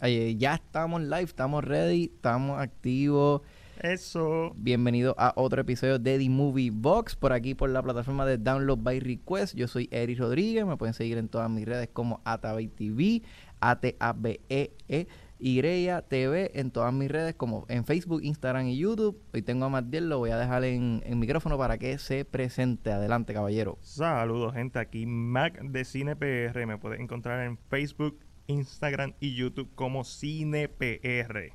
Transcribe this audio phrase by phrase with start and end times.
[0.00, 3.42] Eh, ya estamos live, estamos ready, estamos activos.
[3.82, 4.52] Eso.
[4.56, 8.78] Bienvenido a otro episodio de The Movie Box, por aquí por la plataforma de Download
[8.80, 9.56] by Request.
[9.56, 13.22] Yo soy Eric Rodríguez, me pueden seguir en todas mis redes como Atabey TV,
[13.60, 15.08] A-T-A-B-E-E.
[15.40, 19.20] Ireya TV en todas mis redes como en Facebook, Instagram y YouTube.
[19.32, 22.90] Hoy tengo a Matiel, lo voy a dejar en, en micrófono para que se presente.
[22.90, 23.78] Adelante, caballero.
[23.80, 24.80] Saludos, gente.
[24.80, 26.66] Aquí Mac de Cine PR.
[26.66, 28.18] Me puedes encontrar en Facebook,
[28.48, 31.52] Instagram y YouTube como Cine PR.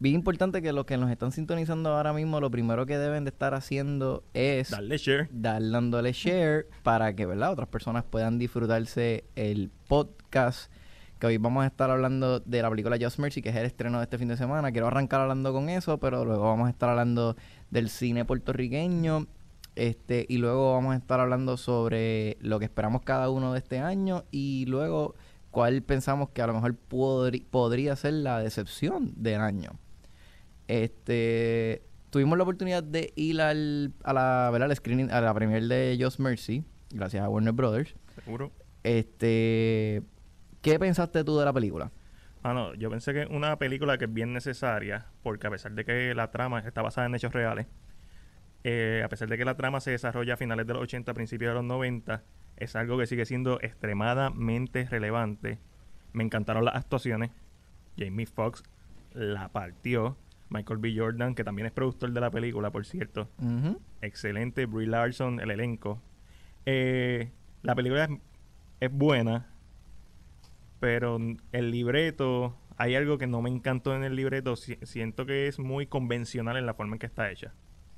[0.00, 3.30] Bien importante que los que nos están sintonizando ahora mismo, lo primero que deben de
[3.30, 5.28] estar haciendo es Darle share.
[5.32, 7.50] dar dándole share para que ¿verdad?
[7.50, 10.72] otras personas puedan disfrutarse el podcast.
[11.18, 13.98] Que hoy vamos a estar hablando de la película Just Mercy, que es el estreno
[13.98, 14.70] de este fin de semana.
[14.70, 17.34] Quiero arrancar hablando con eso, pero luego vamos a estar hablando
[17.70, 19.26] del cine puertorriqueño.
[19.74, 23.80] Este, y luego vamos a estar hablando sobre lo que esperamos cada uno de este
[23.80, 24.26] año.
[24.30, 25.16] Y luego
[25.50, 29.70] cuál pensamos que a lo mejor podri- podría ser la decepción del año.
[30.66, 34.70] Este, tuvimos la oportunidad de ir al, a la, ¿verdad?
[34.70, 37.94] al screening, a la premier de Just Mercy, gracias a Warner Brothers.
[38.24, 38.52] Seguro.
[38.82, 40.02] Este,
[40.60, 41.90] ¿qué pensaste tú de la película?
[42.42, 42.74] Ah, no.
[42.74, 46.30] Yo pensé que una película que es bien necesaria, porque a pesar de que la
[46.30, 47.66] trama está basada en hechos reales,
[48.64, 51.50] eh, a pesar de que la trama se desarrolla a finales de los 80, principios
[51.50, 52.22] de los 90,
[52.58, 55.58] es algo que sigue siendo extremadamente relevante.
[56.12, 57.30] Me encantaron las actuaciones.
[57.98, 58.62] Jamie Foxx
[59.14, 60.16] la partió.
[60.50, 60.94] Michael B.
[60.96, 63.28] Jordan, que también es productor de la película, por cierto.
[64.00, 64.64] Excelente.
[64.66, 66.00] Brie Larson, el elenco.
[66.64, 67.30] Eh,
[67.62, 68.10] la película es,
[68.80, 69.46] es buena,
[70.80, 71.18] pero
[71.52, 74.56] el libreto, hay algo que no me encantó en el libreto.
[74.56, 77.52] Si- siento que es muy convencional en la forma en que está hecha.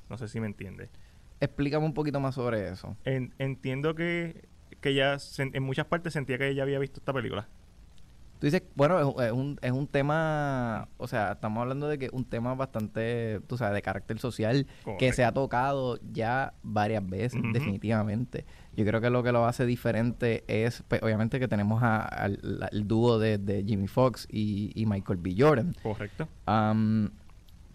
[0.09, 0.89] No sé si me entiende.
[1.41, 2.97] Explícame un poquito más sobre eso.
[3.05, 4.49] En- entiendo que,
[4.81, 7.49] que sen- en muchas partes sentía que ella había visto esta película.
[8.39, 12.25] Tú dices, bueno, es, un- es un, tema, o sea, estamos hablando de que un
[12.25, 14.67] tema bastante, tú sabes, de carácter social,
[14.99, 18.47] que se ha tocado ya varias veces, definitivamente.
[18.75, 22.39] Yo creo que lo que lo hace diferente es, pues, obviamente, que tenemos al
[22.87, 25.35] dúo de, de Jimmy Fox y, y Michael B.
[25.37, 25.75] Jordan.
[25.83, 26.27] Correcto.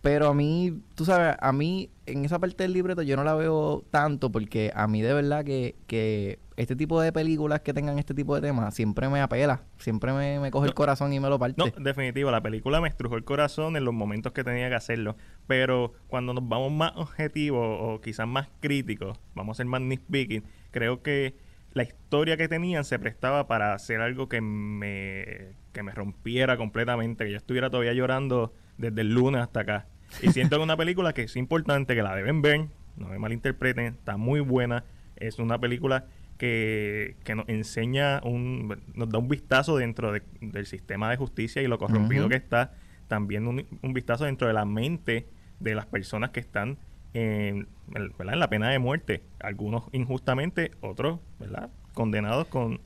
[0.05, 3.33] Pero a mí, tú sabes, a mí en esa parte del libreto yo no la
[3.33, 7.97] veo tanto porque a mí de verdad que, que este tipo de películas que tengan
[7.97, 11.27] este tipo de temas siempre me apela, siempre me, me coge el corazón y me
[11.27, 11.55] lo parte.
[11.57, 15.15] No, definitivo, la película me estrujó el corazón en los momentos que tenía que hacerlo.
[15.47, 20.43] Pero cuando nos vamos más objetivos o quizás más críticos, vamos a ser más nitpicking,
[20.69, 21.35] creo que
[21.73, 27.25] la historia que tenían se prestaba para hacer algo que me, que me rompiera completamente,
[27.25, 29.87] que yo estuviera todavía llorando desde el lunes hasta acá.
[30.21, 33.19] Y siento que es una película que es importante, que la deben ver, no me
[33.19, 34.83] malinterpreten, está muy buena.
[35.17, 36.05] Es una película
[36.37, 41.61] que, que nos enseña, un, nos da un vistazo dentro de- del sistema de justicia
[41.61, 42.73] y lo corrompido que está.
[43.07, 45.27] También un, un vistazo dentro de la mente
[45.59, 46.77] de las personas que están
[47.13, 48.33] en, en- ¿verdad?
[48.33, 49.21] en la pena de muerte.
[49.39, 51.69] Algunos injustamente, otros ¿verdad?
[51.93, 52.81] condenados con,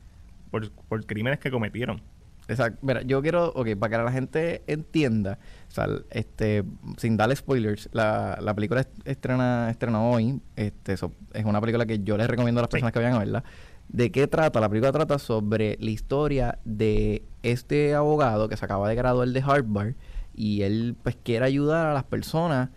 [0.52, 2.02] por, por crímenes que cometieron.
[2.50, 2.80] Exacto.
[2.82, 5.38] Mira, yo quiero, ok, para que la gente entienda,
[5.68, 6.64] o sea, este,
[6.98, 11.86] sin darle spoilers, la, la película est- estrena, estrenó hoy, este, so- es una película
[11.86, 12.74] que yo les recomiendo a las Sí.
[12.74, 13.44] personas que vayan a verla.
[13.88, 14.60] ¿De qué trata?
[14.60, 19.42] La película trata sobre la historia de este abogado que se acaba de graduar de
[19.42, 19.94] Harvard
[20.36, 22.70] y él pues quiere ayudar a las personas,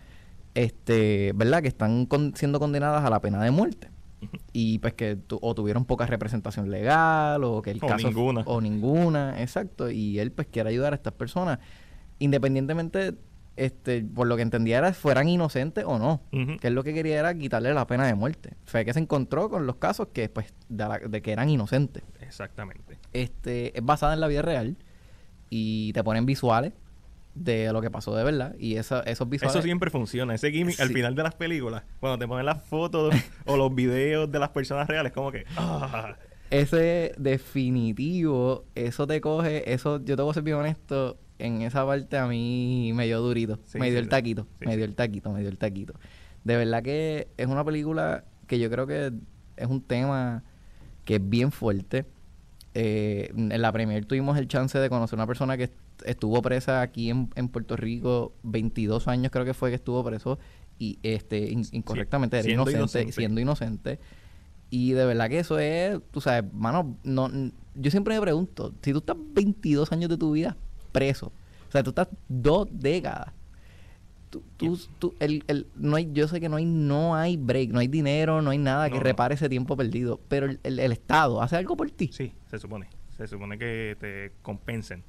[0.55, 1.61] este, ¿verdad?
[1.61, 3.89] Que están con- siendo condenadas a la pena de muerte
[4.51, 8.41] y pues que tu- o tuvieron poca representación legal o que el O caso ninguna.
[8.45, 11.59] o ninguna exacto y él pues quiere ayudar a estas personas
[12.19, 13.15] independientemente
[13.55, 16.21] este por lo que entendía era fueran inocentes o no
[16.59, 19.49] que él lo que quería era quitarle la pena de muerte fue que se encontró
[19.49, 22.97] con los casos que pues de, la- de que eran inocentes Exactamente.
[23.13, 24.75] este es basada en la vida real
[25.51, 26.73] y te ponen visuales
[27.35, 30.35] de lo que pasó de verdad y esa- esos visuales Eso siempre funciona.
[30.35, 33.13] Ese gimmick al final de las películas, cuando te ponen las fotos
[33.45, 35.45] o los videos de las personas reales, como que.
[35.57, 36.15] ah,
[36.51, 41.85] Ese definitivo, eso te coge, eso, yo te voy a ser bien honesto, en esa
[41.85, 44.95] parte a mí me dio durito, Sí, me dio sí, el taquito, me dio el
[44.95, 45.93] taquito, me dio el taquito.
[46.43, 49.11] De verdad que es una película que yo creo que
[49.57, 50.43] es un tema
[51.05, 52.05] que es bien fuerte.
[52.75, 55.73] Eh, en la premier tuvimos el chance de conocer una persona que est-
[56.05, 60.39] estuvo presa aquí en, en Puerto Rico, 22 años creo que fue que estuvo preso,
[60.79, 63.11] y este in- incorrectamente, era siendo inocente, inocente.
[63.13, 63.99] siendo inocente.
[64.71, 67.29] Y de verdad que eso es, tú sabes, mano, no,
[67.75, 70.57] yo siempre me pregunto, si tú estás 22 años de tu vida
[70.91, 71.27] preso,
[71.69, 73.33] o sea, tú estás dos décadas,
[74.39, 77.69] tú, tú, tú- el, el, no hay, yo sé que no hay, no hay break,
[77.71, 79.01] no hay dinero, no hay nada que no.
[79.01, 82.09] repare ese tiempo perdido, pero el, el- el Estado hace algo por ti.
[82.11, 82.87] Sí, se supone.
[83.09, 85.03] Se supone que te compensen.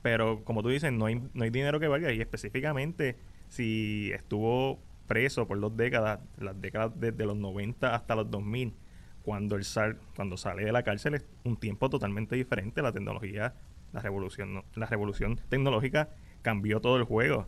[0.00, 2.12] Pero como tú dices, no hay, no hay dinero que valga.
[2.12, 3.16] Y específicamente,
[3.48, 8.74] si estuvo preso por dos décadas, las décadas desde los 90 hasta los 2000,
[9.22, 12.82] cuando, el sal, cuando sale de la cárcel es un tiempo totalmente diferente.
[12.82, 13.54] La tecnología,
[13.92, 16.08] la revolución, la revolución tecnológica
[16.42, 17.46] cambió todo el juego.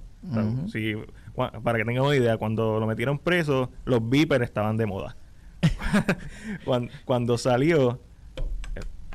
[0.68, 0.94] Si,
[1.34, 5.16] para que tengan una idea, cuando lo metieron preso, los beepers estaban de moda.
[6.64, 8.00] cuando, cuando, salió...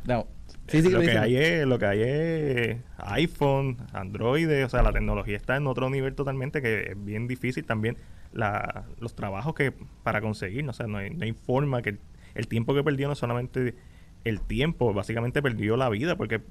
[0.06, 0.28] No.
[0.68, 4.92] Sí, sí, lo, que hay es, lo que hay es iPhone, Android, o sea, la
[4.92, 7.98] tecnología está en otro nivel totalmente que es bien difícil también
[8.32, 9.74] la, los trabajos que
[10.04, 11.98] para conseguir, o sea, no hay, no hay forma que
[12.36, 13.76] el tiempo que perdió no solamente
[14.24, 16.42] el tiempo, básicamente perdió la vida porque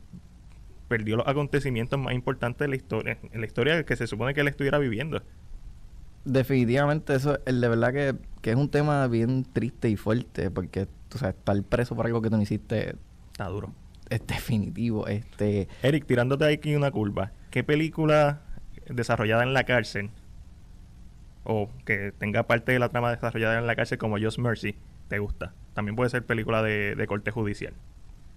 [0.89, 4.41] perdió los acontecimientos más importantes de la historia, en la historia que se supone que
[4.41, 5.23] él estuviera viviendo.
[6.25, 10.87] Definitivamente eso, el de verdad que, que es un tema bien triste y fuerte porque,
[11.09, 12.97] tú sabes, estar preso por algo que tú no hiciste...
[13.33, 13.73] Está duro.
[14.11, 15.07] Es definitivo.
[15.07, 15.69] Este...
[15.83, 18.43] Eric, tirándote aquí una curva, ¿qué película
[18.89, 20.11] desarrollada en la cárcel
[21.45, 24.77] o que tenga parte de la trama desarrollada en la cárcel como Just Mercy
[25.09, 25.55] te gusta?
[25.75, 27.75] También puede ser película de, de corte judicial.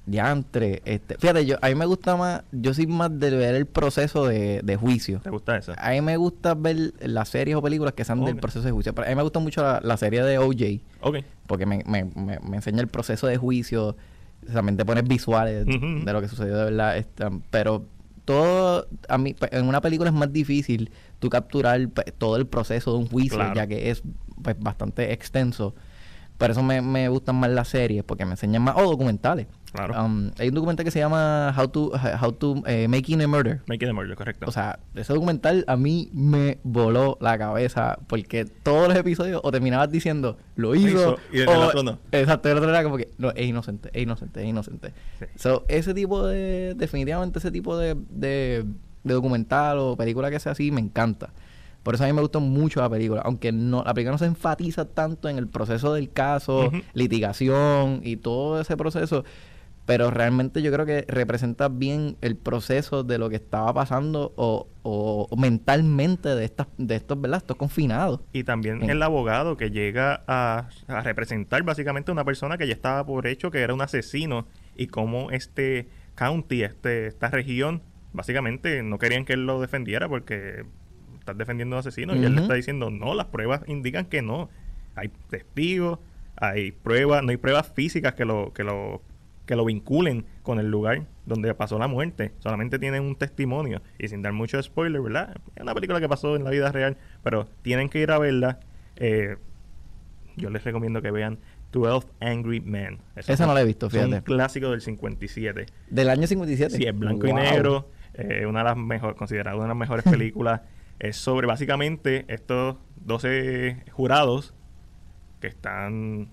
[0.05, 3.67] Diantre, este, fíjate, yo, a mí me gusta más, yo soy más de ver el
[3.67, 5.19] proceso de, juicio.
[5.19, 5.73] ¿Te gusta eso?
[5.77, 8.93] A mí me gusta ver las series o películas que sean del proceso de juicio.
[8.97, 10.81] a mí me gusta mucho la, serie de OJ.
[11.01, 11.17] Ok.
[11.45, 13.95] Porque me, me, me, enseña el proceso de juicio,
[14.51, 16.97] también te pones visuales de lo que sucedió de verdad.
[16.97, 17.85] Este, pero
[18.25, 22.93] todo, a mí, en una película es más difícil tú capturar pues, todo el proceso
[22.93, 24.01] de un juicio, ya que es
[24.41, 25.75] pues, bastante extenso.
[26.41, 29.45] Por eso me, me gustan más las series, porque me enseñan más, o documentales.
[29.73, 30.03] Claro.
[30.03, 33.61] Um, hay un documental que se llama How to, How to eh, Making a Murder.
[33.67, 34.47] Making a Murder, correcto.
[34.47, 39.51] O sea, ese documental a mí me voló la cabeza porque todos los episodios o
[39.51, 41.99] terminabas diciendo lo hizo, y el otro no.
[42.11, 44.93] Exacto, el otro era como que no, es inocente, es inocente, es inocente.
[45.35, 48.65] So, ese tipo de, definitivamente ese tipo de, de,
[49.03, 51.33] documental o película que sea así me encanta.
[51.83, 54.25] Por eso a mí me gustó mucho la película, aunque no la película no se
[54.25, 59.23] enfatiza tanto en el proceso del caso, litigación y todo ese proceso
[59.85, 64.67] pero realmente yo creo que representa bien el proceso de lo que estaba pasando o,
[64.83, 67.39] o, mentalmente de estas de estos ¿verdad?
[67.39, 72.57] estos confinados y también el abogado que llega a, a, representar básicamente a una persona
[72.57, 77.29] que ya estaba por hecho que era un asesino y cómo este county este esta
[77.29, 77.81] región
[78.13, 80.63] básicamente no querían que él lo defendiera porque
[81.21, 84.21] está defendiendo a un asesino y él le está diciendo no las pruebas indican que
[84.21, 84.49] no
[84.95, 85.99] hay testigos
[86.35, 89.01] hay pruebas no hay pruebas físicas que lo que lo
[89.45, 92.31] que lo vinculen con el lugar donde pasó la muerte.
[92.39, 93.81] Solamente tienen un testimonio.
[93.99, 95.35] Y sin dar mucho spoiler, ¿verdad?
[95.55, 98.59] Es una película que pasó en la vida real, pero tienen que ir a verla.
[98.95, 99.35] Eh,
[100.37, 101.39] yo les recomiendo que vean
[101.71, 102.99] 12 Angry Men.
[103.15, 104.09] Esa no la he visto, fíjate.
[104.09, 105.65] Es un clásico del 57.
[105.89, 106.77] ¿Del año 57?
[106.77, 107.89] Sí, es blanco y negro.
[108.13, 110.61] Eh, una de las mejores, considerada una de las mejores películas.
[111.01, 114.53] Es sobre básicamente estos 12 jurados
[115.39, 116.29] que están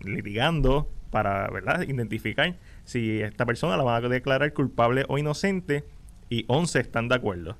[0.00, 1.82] litigando para ¿verdad?
[1.82, 5.84] identificar si esta persona la van a declarar culpable o inocente
[6.30, 7.58] y 11 están de acuerdo.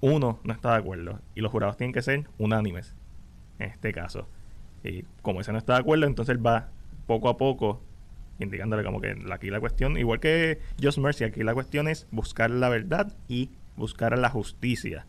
[0.00, 2.96] Uno no está de acuerdo y los jurados tienen que ser unánimes
[3.60, 4.28] en este caso.
[4.82, 6.70] Y como ese no está de acuerdo, entonces va
[7.06, 7.80] poco a poco
[8.40, 12.50] indicándole como que aquí la cuestión, igual que Just Mercy, aquí la cuestión es buscar
[12.50, 15.06] la verdad y buscar la justicia.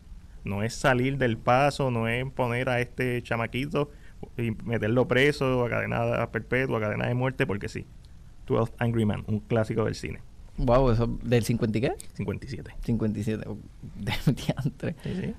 [0.48, 3.92] No es salir del paso, no es poner a este chamaquito
[4.38, 7.86] y meterlo preso a cadena perpetua, a cadena de muerte, porque sí.
[8.48, 10.22] 12 Angry Man, un clásico del cine.
[10.58, 11.92] Wow, ¿eso del 50 y qué?
[12.14, 12.72] 57.
[12.84, 13.46] 57,
[13.96, 14.96] de diantre.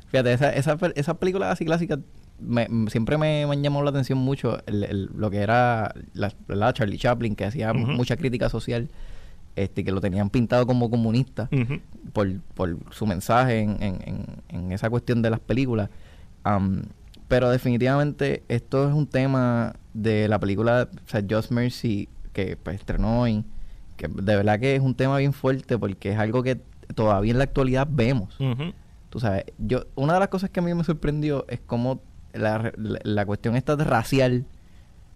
[0.09, 1.99] Fíjate, esa, esa, esa película así clásica
[2.39, 7.35] me, siempre me, me, llamó la atención mucho el, lo que era la, Charlie Chaplin,
[7.35, 8.89] que hacía mucha crítica social,
[9.57, 11.49] este que lo tenían pintado como comunista
[12.13, 15.91] por, por su mensaje en, en, en, esa cuestión de las películas.
[17.29, 22.77] Pero definitivamente esto es un tema de la película o sea, Just Mercy que pues,
[22.77, 23.45] estrenó hoy,
[23.97, 26.61] que de verdad que es un tema bien fuerte porque es algo que
[26.95, 28.37] todavía en la actualidad vemos.
[29.11, 32.01] Tú sabes, yo una de las cosas que a mí me sorprendió es cómo
[32.33, 34.45] la, la, cuestión esta de racial,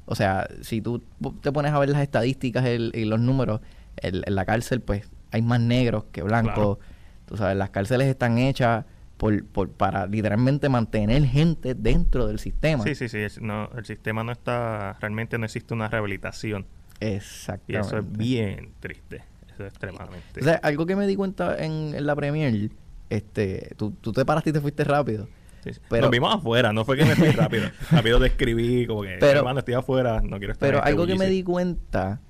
[0.06, 1.02] o sea, si tú
[1.42, 3.60] te pones a ver las estadísticas y los números,
[3.96, 6.78] en la cárcel pues hay más negros que blancos.
[7.26, 8.84] Tú sabes, las cárceles están hechas
[9.16, 12.82] por, para literalmente mantener gente dentro del sistema.
[12.84, 13.18] Sí, sí, sí.
[13.40, 16.66] no, el sistema no está, realmente no existe una rehabilitación.
[16.98, 17.72] Exactamente.
[17.72, 19.22] Y eso es bien triste.
[19.52, 20.40] Eso es extremadamente.
[20.40, 22.70] O sea, algo que me di cuenta en, la premier,
[23.10, 25.28] este, tú, tú te paraste y te fuiste rápido.
[25.62, 27.70] Sí, Pero, Nos vimos afuera, no fue que me fui rápido.
[27.92, 31.06] rápido te escribí, como que, pero, hermano, estoy afuera, no quiero estar Pero este algo
[31.06, 32.20] que me di cuenta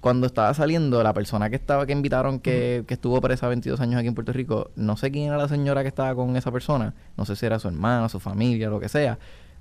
[0.00, 3.98] cuando estaba saliendo, la persona que estaba, que invitaron, que, que estuvo presa 22 años
[3.98, 6.94] aquí en Puerto Rico, no sé quién era la señora que estaba con esa persona,
[7.16, 9.18] no sé si era su hermana, su familia, lo que sea,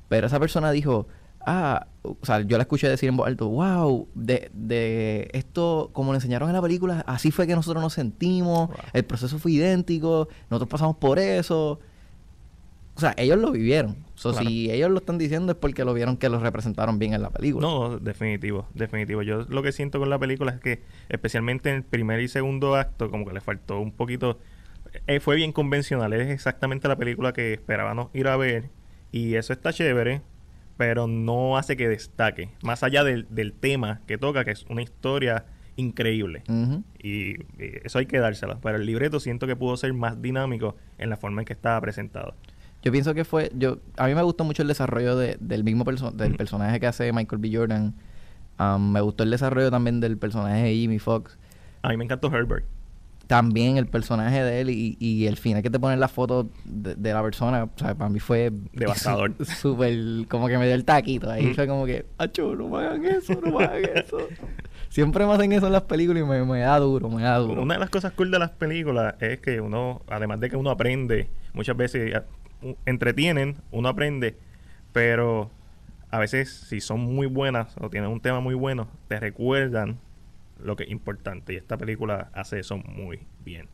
[0.08, 1.08] pero esa persona dijo,
[1.48, 6.12] ah, o sea, yo la escuché decir en voz alta, wow, de, de esto, como
[6.12, 8.78] le enseñaron en la película, así fue que nosotros nos sentimos, Wow.
[8.94, 11.80] el proceso fue idéntico, nosotros pasamos por eso.
[12.96, 13.98] O sea, ellos lo vivieron.
[14.16, 14.48] So, Claro.
[14.48, 17.30] Si ellos lo están diciendo es porque lo vieron que lo representaron bien en la
[17.30, 17.68] película.
[17.68, 19.22] No, definitivo, definitivo.
[19.22, 22.76] Yo lo que siento con la película es que, especialmente en el primer y segundo
[22.76, 24.40] acto, como que le faltó un poquito.
[25.08, 28.70] eh, fue bien convencional, es exactamente la película que esperábamos ir a ver.
[29.12, 30.22] Y eso está chévere,
[30.78, 32.50] pero no hace que destaque.
[32.64, 36.44] Más allá del, del tema que toca, que es una historia increíble.
[37.04, 38.60] Y, y eso hay que dárselo.
[38.62, 41.80] Pero el libreto siento que pudo ser más dinámico en la forma en que estaba
[41.82, 42.36] presentado.
[42.86, 45.84] Yo pienso que fue, yo, a mí me gustó mucho el desarrollo de- del mismo
[45.86, 47.50] perso- del personaje que hace Michael B.
[47.52, 47.96] Jordan.
[48.60, 51.38] Um, me gustó el desarrollo también del personaje de Jimmy Fox.
[51.82, 52.64] A mí me encantó Herbert.
[53.28, 56.94] También el personaje de él y, y el final que te ponen la foto de,
[56.94, 59.34] de la persona, o sea, para mí fue Devastador.
[59.44, 61.32] Súper, como que me dio el taquito.
[61.32, 64.18] Ahí fue como que, acho, no me hagan eso, no me hagan eso.
[64.90, 67.64] Siempre me hacen eso en las películas y me, me da duro, me da duro.
[67.64, 70.70] Una de las cosas cool de las películas es que uno, además de que uno
[70.70, 72.14] aprende, muchas veces
[72.86, 74.38] entretienen, uno aprende,
[74.92, 75.52] pero
[76.10, 80.00] a veces si son muy buenas o tienen un tema muy bueno, te recuerdan
[80.60, 81.54] lo que es importante.
[81.54, 83.68] Y esta película hace eso muy bien.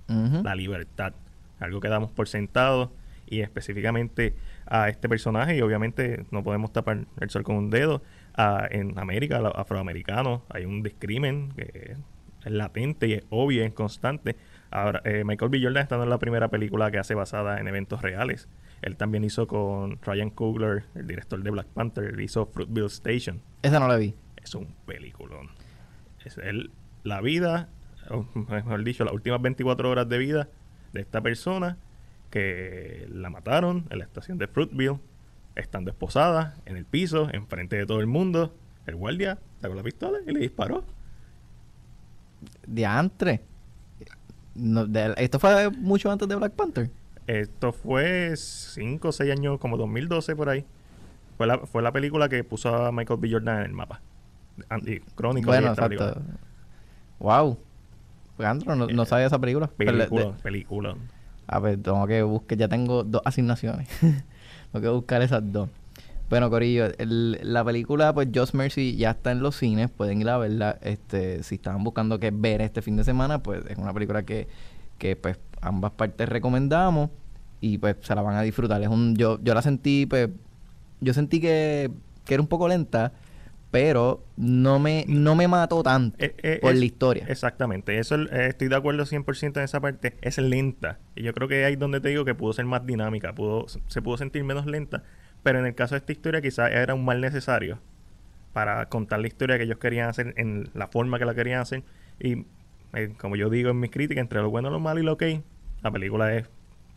[0.44, 1.14] La libertad,
[1.60, 2.92] algo que damos por sentado
[3.28, 8.02] y específicamente a este personaje y obviamente no podemos tapar el sol con un dedo.
[8.34, 11.96] Ah, en América, los afroamericanos, hay un discrimen que
[12.44, 14.36] es latente y es obvio es constante.
[14.72, 15.62] Ahora, eh, Michael B.
[15.62, 18.48] Jordan está en la primera película que hace basada en eventos reales.
[18.82, 23.42] Él también hizo con Ryan Coogler, el director de Black Panther, él hizo Fruitville Station.
[23.62, 24.16] Esa no la vi.
[24.42, 25.50] Es un peliculón.
[26.26, 26.72] Es el,
[27.04, 27.70] la vida,
[28.10, 30.48] o mejor dicho, las últimas 24 horas de vida
[30.94, 31.78] de esta persona
[32.30, 35.00] que la mataron en la estación de Fruitville,
[35.56, 38.56] estando esposada en el piso, enfrente de todo el mundo.
[38.88, 40.86] El guardia sacó la pistola y le disparó.
[42.66, 43.51] Diantre.
[44.56, 46.90] No, de- esto fue mucho antes de Black Panther.
[47.28, 50.66] Esto fue 5 o 6 años, como 2012 por ahí.
[51.38, 53.32] Fue la, fue la película que puso a Michael B.
[53.32, 54.02] Jordan en el mapa.
[54.70, 56.22] Andy, crónica de Bueno, esta exacto.
[57.20, 57.58] Wow.
[58.38, 59.70] Leandro, no, no Eh, sabía esa película.
[59.78, 60.96] Pero Película, de- película.
[61.48, 63.88] a ver, tengo que buscar, ya tengo dos asignaciones.
[64.72, 65.70] tengo que buscar esas dos.
[66.32, 70.30] Bueno, Corillo, el- la película, pues, Just Mercy ya está en los cines, pueden ir
[70.30, 70.80] a verla.
[70.82, 74.48] Este, si estaban buscando qué ver este fin de semana, pues es una película que,
[74.98, 77.10] que pues, ambas partes recomendamos
[77.60, 78.82] y pues se la van a disfrutar.
[78.82, 80.30] Es un, yo, yo la sentí, pues,
[81.02, 81.92] yo sentí que,
[82.24, 83.12] que era un poco lenta,
[83.70, 87.26] pero no me, no me mató tanto Eh, eh, por es- la historia.
[87.28, 90.16] Exactamente, eso eh, estoy de acuerdo 100% en esa parte.
[90.22, 91.00] Es lenta.
[91.14, 93.66] Y yo creo que ahí es donde te digo que pudo ser más dinámica, pudo,
[93.68, 95.04] se pudo sentir menos lenta.
[95.44, 97.80] Pero en el caso de esta historia, quizás era un mal necesario
[98.54, 101.84] para contar la historia que ellos querían hacer en la forma que la querían hacer.
[102.20, 102.46] Y
[102.94, 105.24] eh, como yo digo en mis críticas, entre lo bueno, lo malo y lo ok,
[105.82, 106.48] la película es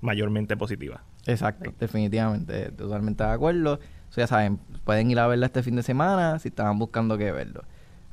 [0.01, 1.03] mayormente positiva.
[1.27, 3.81] Exacto, definitivamente, totalmente de acuerdo.
[4.11, 7.33] So, ya saben, pueden ir a verla este fin de semana si estaban buscando qué
[7.33, 7.65] verlo.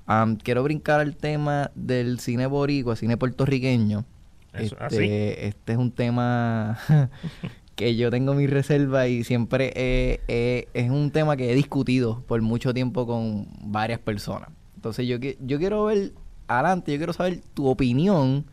[0.05, 4.05] Am, quiero brincar al tema del cine boricua, cine puertorriqueño.
[4.53, 6.77] Eso, ¿ah, este, este es un tema
[7.81, 9.71] que yo tengo mi reserva y siempre
[10.27, 14.49] es un tema que he discutido por mucho tiempo con varias personas.
[14.75, 16.11] Entonces yo, yo quiero ver
[16.47, 18.45] adelante, yo quiero saber tu opinión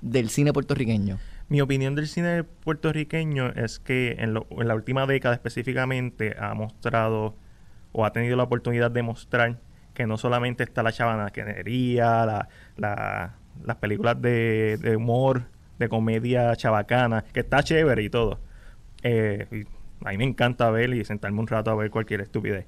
[0.00, 1.18] del cine puertorriqueño.
[1.48, 6.54] Mi opinión del cine puertorriqueño es que en, lo- en la última década específicamente ha
[6.54, 7.36] mostrado
[7.92, 9.58] o ha tenido la oportunidad de mostrar
[9.94, 13.34] que no solamente está la chabanaquenería, la, la-
[13.64, 15.44] las películas de, de humor,
[15.78, 18.40] de comedia chabacana, que está chévere y todo.
[19.02, 19.64] Eh,
[20.04, 22.66] a mí me encanta ver y sentarme un rato a ver cualquier estupidez.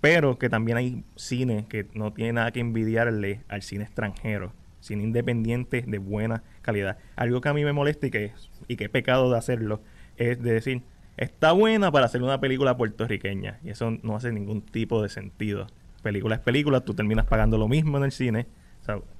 [0.00, 4.52] Pero que también hay cine que no tiene nada que envidiarle al cine extranjero.
[4.80, 6.98] Cine independiente de buena calidad.
[7.16, 8.32] Algo que a mí me molesta y que,
[8.68, 9.80] y que he pecado de hacerlo
[10.16, 10.82] es de decir,
[11.16, 13.58] está buena para hacer una película puertorriqueña.
[13.64, 15.66] Y eso no hace ningún tipo de sentido.
[16.02, 18.46] Película es película, tú terminas pagando lo mismo en el cine.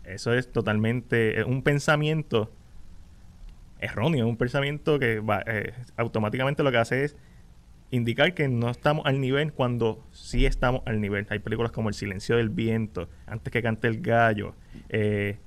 [0.05, 2.51] Eso es totalmente es un pensamiento
[3.81, 7.17] erróneo, un pensamiento que va, eh, automáticamente lo que hace es
[7.91, 11.27] indicar que no estamos al nivel cuando sí estamos al nivel.
[11.31, 14.55] Hay películas como El silencio del viento, Antes que cante el gallo,
[14.89, 15.39] eh,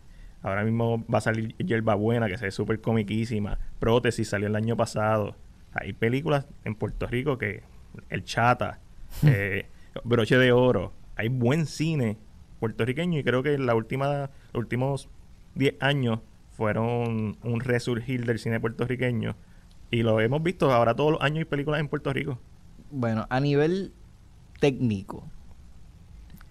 [0.42, 4.56] ahora mismo va a salir Yerba Buena, que se ve súper comiquísima, Prótesis salió el
[4.56, 5.36] año pasado.
[5.74, 7.64] Hay películas en Puerto Rico que
[8.10, 8.80] El Chata,
[9.26, 9.66] eh,
[10.04, 12.18] Broche de Oro, hay buen cine
[12.60, 15.10] puertorriqueño y creo que la última, los últimos
[15.56, 16.20] 10 años
[16.62, 19.36] fueron un resurgir del cine puertorriqueño
[19.90, 22.38] y lo hemos visto ahora todos los años hay películas en Puerto Rico.
[22.92, 23.94] Bueno, a nivel
[24.60, 25.28] técnico,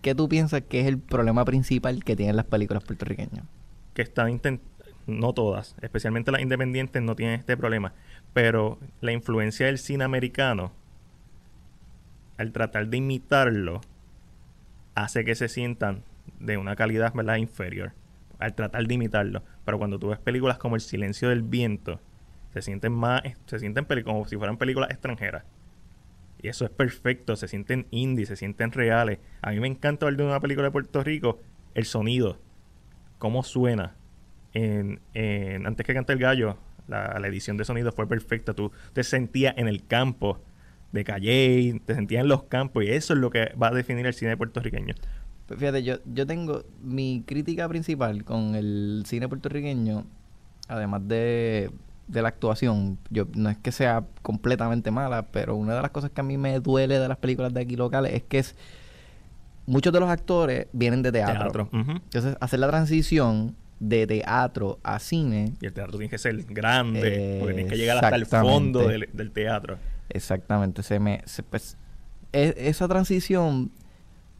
[0.02, 3.44] ¿qué tú piensas que es el problema principal que tienen las películas puertorriqueñas?
[3.94, 4.68] Que están intentando,
[5.06, 7.92] no todas, especialmente las independientes no tienen este problema,
[8.32, 10.72] pero la influencia del cine americano,
[12.36, 13.80] al tratar de imitarlo,
[14.96, 16.02] hace que se sientan
[16.40, 17.36] de una calidad ¿verdad?
[17.36, 17.92] inferior,
[18.40, 19.42] al tratar de imitarlo.
[19.64, 22.00] Pero cuando tú ves películas como El silencio del viento,
[22.52, 25.44] se sienten más, se sienten como si fueran películas extranjeras.
[26.42, 29.18] Y eso es perfecto, se sienten indie, se sienten reales.
[29.42, 31.40] A mí me encanta ver de una película de Puerto Rico
[31.74, 32.38] el sonido,
[33.18, 33.94] cómo suena.
[34.52, 35.00] En,
[35.64, 36.56] antes que cante el gallo,
[36.88, 38.54] la, edición de sonido fue perfecta.
[38.54, 40.40] Tú te sentías en el campo
[40.92, 44.06] de Calle, te sentías en los campos, y eso es lo que va a definir
[44.06, 44.94] el cine puertorriqueño.
[45.56, 50.04] Fíjate, yo, yo tengo mi crítica principal con el cine puertorriqueño,
[50.68, 51.70] además de
[52.10, 56.10] de la actuación, yo no es que sea completamente mala, pero una de las cosas
[56.10, 58.56] que a mí me duele de las películas de aquí locales es que es
[59.66, 61.68] muchos de los actores vienen de teatro.
[61.72, 65.54] Entonces, hacer la transición de teatro a cine.
[65.60, 69.30] Y el teatro tiene que ser grande, porque tienes que llegar hasta el fondo del,
[69.32, 69.78] teatro.
[70.08, 70.82] Exactamente.
[70.82, 71.76] Se me, pues,
[72.32, 73.70] e, esa transición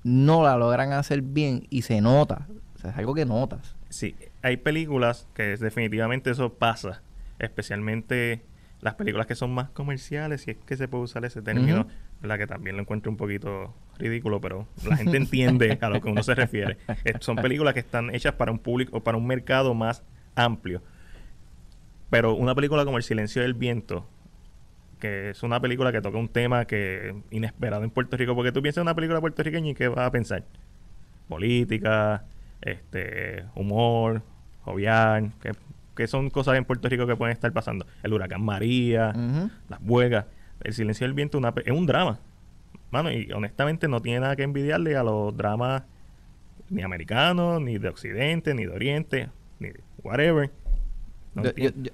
[0.03, 2.47] no la logran hacer bien y se nota.
[2.75, 3.77] O sea, es algo que notas.
[3.89, 7.03] Sí, hay películas que definitivamente eso pasa
[7.39, 8.43] especialmente
[8.81, 11.87] las películas que son más comerciales, si es que se puede usar ese término,
[12.23, 16.09] la que también lo encuentro un poquito ridículo, pero la gente entiende a lo que
[16.09, 16.79] uno se refiere.
[17.21, 20.03] son películas que están hechas para un público o para un mercado más
[20.35, 20.83] amplio.
[22.09, 24.09] Pero una película como El silencio del viento,
[25.01, 28.63] que es una película que toca un tema que inesperado en Puerto Rico, porque tú
[28.63, 30.45] piensas en una película puertorriqueña y qué vas a pensar?
[31.29, 32.25] Política,
[32.61, 34.23] este, humor,
[34.63, 35.53] jovial, que
[36.01, 37.87] que son cosas en Puerto Rico que pueden estar pasando.
[38.03, 39.13] El huracán María,
[39.69, 40.25] las huelgas,
[40.63, 42.21] el silencio del viento, es un drama.
[42.91, 45.83] Mano, y honestamente no tiene nada que envidiarle a los dramas
[46.71, 50.51] ni americanos, ni de Occidente, ni de Oriente, ni de whatever.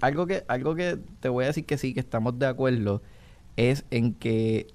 [0.00, 3.02] Algo, que, algo que te voy a decir que sí, que estamos de acuerdo,
[3.56, 4.66] es en que,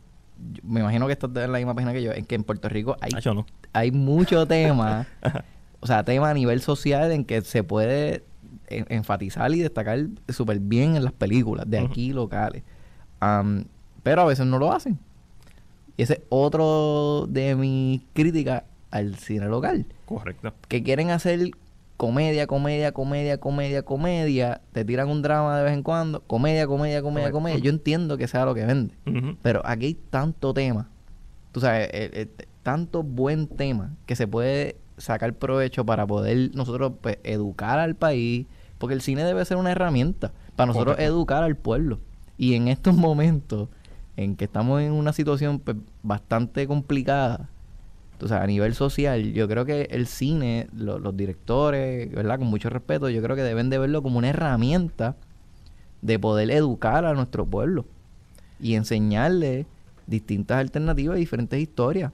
[0.64, 2.98] me imagino que estás en la misma página que yo, en que en Puerto Rico
[3.02, 5.08] hay, ah, hay mucho tema,
[5.80, 8.24] o sea, tema a nivel social en que se puede
[8.68, 12.64] enfatizar y destacar súper bien en las películas de aquí locales.
[14.04, 14.98] pero a veces no lo hacen.
[15.98, 19.86] Y ese es otro de mis críticas al cine local.
[20.06, 20.54] Correcto.
[20.68, 21.52] Que quieren hacer
[22.02, 24.62] comedia, comedia, comedia, comedia, comedia.
[24.72, 26.22] Te tiran un drama de vez en cuando.
[26.22, 27.60] Comedia, comedia, comedia, comedia.
[27.60, 28.96] Yo entiendo que sea lo que vende.
[29.44, 30.90] Pero aquí hay tanto tema.
[31.52, 31.92] Tú sabes,
[32.64, 38.48] tanto buen tema que se puede sacar provecho para poder nosotros pues, educar al país,
[38.80, 42.00] porque el cine debe ser una herramienta para nosotros educar al pueblo.
[42.36, 43.70] Y en estos momentos
[44.18, 47.52] en que estamos en una situación pues, bastante complicada,
[48.22, 52.38] entonces a nivel social, yo creo que el cine, los directores, ¿verdad?
[52.38, 55.16] Con mucho respeto, yo creo que deben de verlo como una herramienta
[56.02, 57.86] de poder educar a nuestro pueblo
[58.60, 59.66] y enseñarle
[60.06, 62.12] distintas alternativas y diferentes historias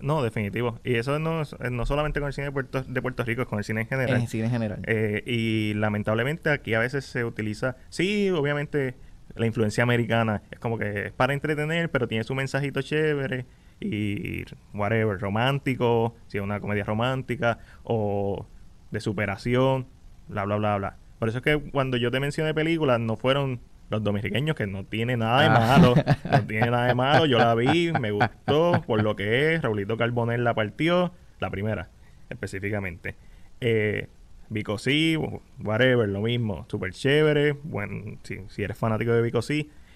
[0.00, 0.78] no, definitivo.
[0.84, 3.58] Y eso no, no solamente con el cine de Puerto, de Puerto Rico, es con
[3.58, 4.20] el cine en general.
[4.20, 4.80] el cine en general.
[4.86, 8.94] Eh, y lamentablemente aquí a veces se utiliza, sí, obviamente
[9.34, 13.46] la influencia americana es como que es para entretener, pero tiene su mensajito chévere
[13.80, 18.46] y whatever, romántico, si es una comedia romántica o
[18.90, 19.86] de superación,
[20.28, 20.96] bla, bla, bla, bla.
[21.18, 23.60] Por eso es que cuando yo te mencioné películas, no fueron
[23.90, 25.50] los dominicanos, que no tiene nada de ah.
[25.50, 25.94] malo,
[26.30, 29.96] no tiene nada de malo, yo la vi, me gustó por lo que es, Raulito
[29.96, 31.88] Carbonell la partió, la primera
[32.30, 33.16] específicamente.
[33.60, 34.08] Eh,
[34.50, 35.16] Vico sí,
[35.62, 39.40] whatever, lo mismo, súper chévere, bueno, si, si, eres fanático de Vico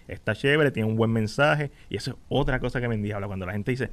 [0.09, 3.47] está chévere, tiene un buen mensaje, y eso es otra cosa que me endiabla cuando
[3.47, 3.91] la gente dice,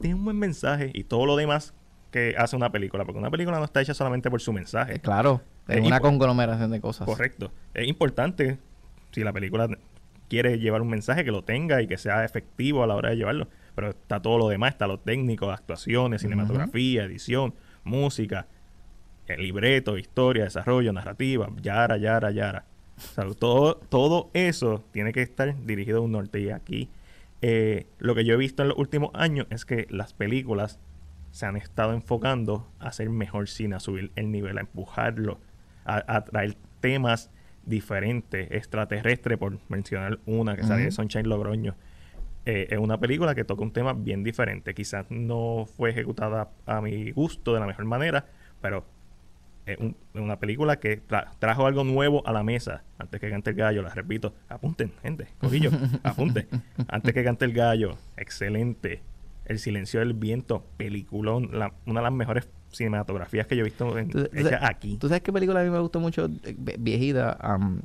[0.00, 1.74] tiene un buen mensaje, y todo lo demás
[2.10, 5.00] que hace una película, porque una película no está hecha solamente por su mensaje.
[5.00, 7.06] Claro, es, una conglomeración de cosas.
[7.06, 7.52] Correcto.
[7.72, 8.58] Es importante
[9.12, 9.68] si la película
[10.28, 13.16] quiere llevar un mensaje, que lo tenga y que sea efectivo a la hora de
[13.16, 13.48] llevarlo.
[13.74, 17.54] Pero está todo lo demás, está lo técnico, actuaciones, cinematografía, edición,
[17.84, 18.46] música,
[19.26, 22.64] el libreto, historia, desarrollo, narrativa, yara, yara, yara.
[23.38, 26.40] Todo, todo eso tiene que estar dirigido a un norte.
[26.40, 26.88] Y aquí
[27.40, 30.78] eh, lo que yo he visto en los últimos años es que las películas
[31.30, 35.38] se han estado enfocando a hacer mejor cine, a subir el nivel, a empujarlo,
[35.84, 37.30] a, a traer temas
[37.64, 41.74] diferente, extraterrestre, por mencionar una que sale de Sunshine Logroño.
[42.44, 44.74] eh, es una película que toca un tema bien diferente.
[44.74, 48.26] Quizás no fue ejecutada a mi gusto de la mejor manera,
[48.60, 48.84] pero
[49.66, 52.82] es un- una película que tra- trajo algo nuevo a la mesa.
[52.98, 55.70] Antes que cante el gallo, la repito, apunten, gente, cojillo,
[56.02, 56.48] apunten.
[56.88, 59.02] Antes que cante el gallo, excelente.
[59.44, 63.98] El silencio del viento, peliculón, la- una de las mejores cinematografías que yo he visto
[63.98, 64.28] en, Tú-
[64.62, 64.96] aquí.
[64.96, 66.26] ¿Tú sabes qué película a mí me gustó mucho?
[66.44, 67.36] eh, vie- Viejita.
[67.40, 67.82] am,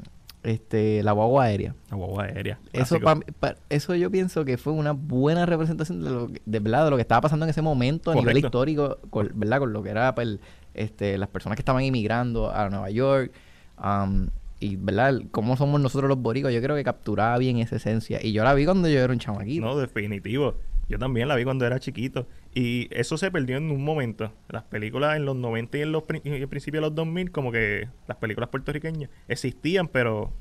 [0.48, 1.76] este, La guagua aérea.
[1.92, 2.60] La guagua aérea.
[2.74, 6.60] Eso, pa pa- eso yo pienso que fue una buena representación de lo que, de,
[6.60, 8.48] verdad, de lo que estaba pasando en ese momento a nivel Correcto.
[8.48, 9.60] histórico, con, ¿verdad?
[9.60, 10.40] Con lo que era pues,
[10.74, 13.32] este, las personas que estaban inmigrando a Nueva York.
[13.78, 14.30] am,
[14.60, 15.10] y, ¿verdad?
[15.10, 16.52] El- Cómo somos nosotros los boricos.
[16.52, 18.20] Yo creo que capturaba bien esa esencia.
[18.26, 19.64] Y yo la vi cuando yo era un chamaquito.
[19.66, 20.56] No, definitivo.
[20.90, 22.28] Yo también la vi cuando era chiquito.
[22.54, 24.34] Y eso se perdió en un momento.
[24.48, 27.32] Las películas en los 90 y en los pri- y el principio de los 2000,
[27.32, 30.32] como que las películas puertorriqueñas existían, pero,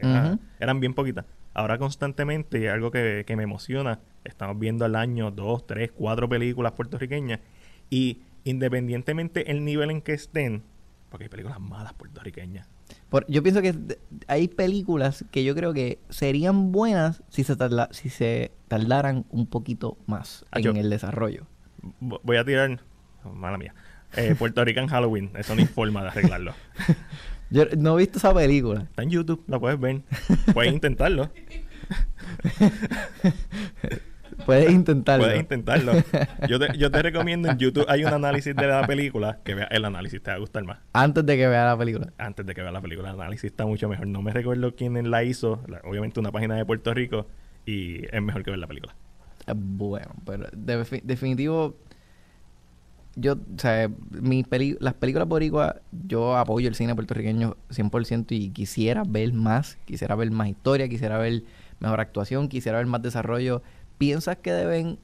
[0.00, 0.40] era- Ujú.
[0.58, 1.26] eran bien poquitas.
[1.54, 6.28] Ahora constantemente, y algo que, que me emociona, estamos viendo al año dos, tres, cuatro
[6.28, 7.40] películas puertorriqueñas.
[7.90, 10.62] Y independientemente el nivel en que estén,
[11.10, 12.68] porque hay películas malas puertorriqueñas.
[13.08, 13.74] Por- yo pienso que
[14.28, 19.46] hay películas que yo creo que serían buenas si se, tarda- si se tardaran un
[19.46, 21.46] poquito más Ah, en yo- el desarrollo.
[22.00, 22.80] Vo- Voy a tirar,
[23.24, 23.74] oh, mala mía,
[24.16, 25.30] eh, Puerto Rican Halloween.
[25.36, 26.54] Eso no hay forma de arreglarlo.
[27.50, 28.82] Yo no he visto esa película.
[28.82, 30.00] Está en YouTube, la puedes ver.
[30.54, 31.30] Puedes intentarlo.
[34.46, 35.24] Puedes intentarlo.
[35.26, 35.92] Puedes intentarlo.
[36.48, 39.68] Yo te, yo te recomiendo en YouTube, hay un análisis de la película, que veas
[39.70, 40.78] el análisis, te va a gustar más.
[40.92, 42.12] Antes de que vea la película.
[42.18, 44.06] Antes de que veas la película, el análisis está mucho mejor.
[44.06, 47.26] No me recuerdo quién la hizo, la- obviamente una página de Puerto Rico,
[47.66, 48.94] y es mejor que ver la película.
[49.46, 51.76] Eh, Bueno, pero defi- definitivo,
[53.14, 55.74] yo, o sea, mis peli- las películas boricuas,
[56.06, 61.18] yo apoyo el cine puertorriqueño 100% y quisiera ver más, quisiera ver más historia, quisiera
[61.18, 61.42] ver
[61.78, 63.62] mejor actuación, quisiera ver más desarrollo.
[63.98, 64.98] ¿Piensas que deben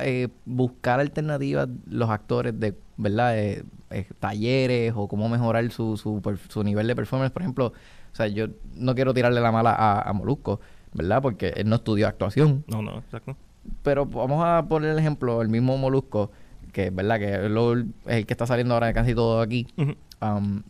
[0.00, 3.38] eh, buscar alternativas los actores de, ¿verdad?
[3.38, 7.32] Eh, eh, talleres o cómo mejorar su, su, nivel de performance?
[7.32, 10.60] Por ejemplo, o sea, yo no quiero tirarle la mala a, a Molusco,
[10.92, 11.22] ¿verdad?
[11.22, 12.64] Porque él no estudió actuación.
[12.66, 13.36] No, no, exacto.
[13.82, 16.30] Pero vamos a poner el ejemplo, el mismo Molusco,
[16.72, 19.66] que verdad que es lo- es el que está saliendo ahora de casi todo aquí.
[20.20, 20.62] Um,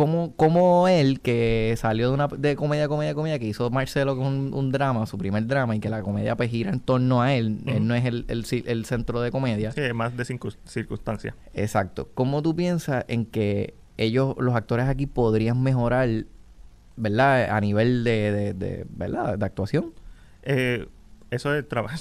[0.00, 4.26] como, como él, que salió de una de comedia, comedia, comedia, que hizo Marcelo con
[4.28, 7.34] un, un drama, su primer drama, y que la comedia pues gira en torno a
[7.34, 9.72] él, él no es el, el, el centro de comedia.
[9.72, 11.34] Sí, más de circun- circunstancias.
[11.52, 12.08] Exacto.
[12.14, 16.08] ¿Cómo tú piensas en que ellos, los actores aquí, podrían mejorar,
[16.96, 17.50] ¿verdad?
[17.50, 19.36] A nivel de, de, de, ¿verdad?
[19.36, 19.92] De actuación.
[20.44, 20.88] Eh,
[21.30, 21.94] eso es trabajo.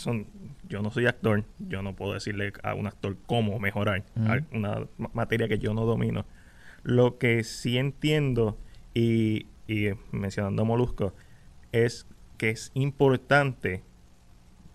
[0.70, 1.44] Yo no soy actor.
[1.68, 4.04] Yo no puedo decirle a un actor cómo mejorar
[4.54, 6.26] una ma- materia que yo no domino.
[6.90, 8.58] Lo que sí entiendo,
[8.96, 11.14] y, y mencionando a Molusco,
[11.72, 13.84] es que es importante.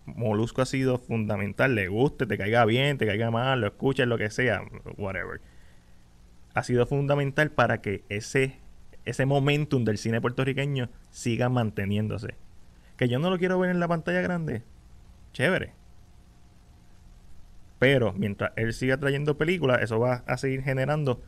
[0.07, 1.75] Molusco ha sido fundamental.
[1.75, 4.63] Le guste, te caiga bien, te caiga mal, lo escuches, lo que sea,
[4.97, 5.41] whatever.
[6.55, 8.61] Ha sido fundamental para que ese,
[9.05, 12.37] ese momentum del cine puertorriqueño siga manteniéndose.
[12.97, 14.63] Que yo no lo quiero ver en la pantalla grande.
[15.33, 15.73] Chévere.
[17.81, 21.21] Pero mientras él siga trayendo películas, eso va a seguir generando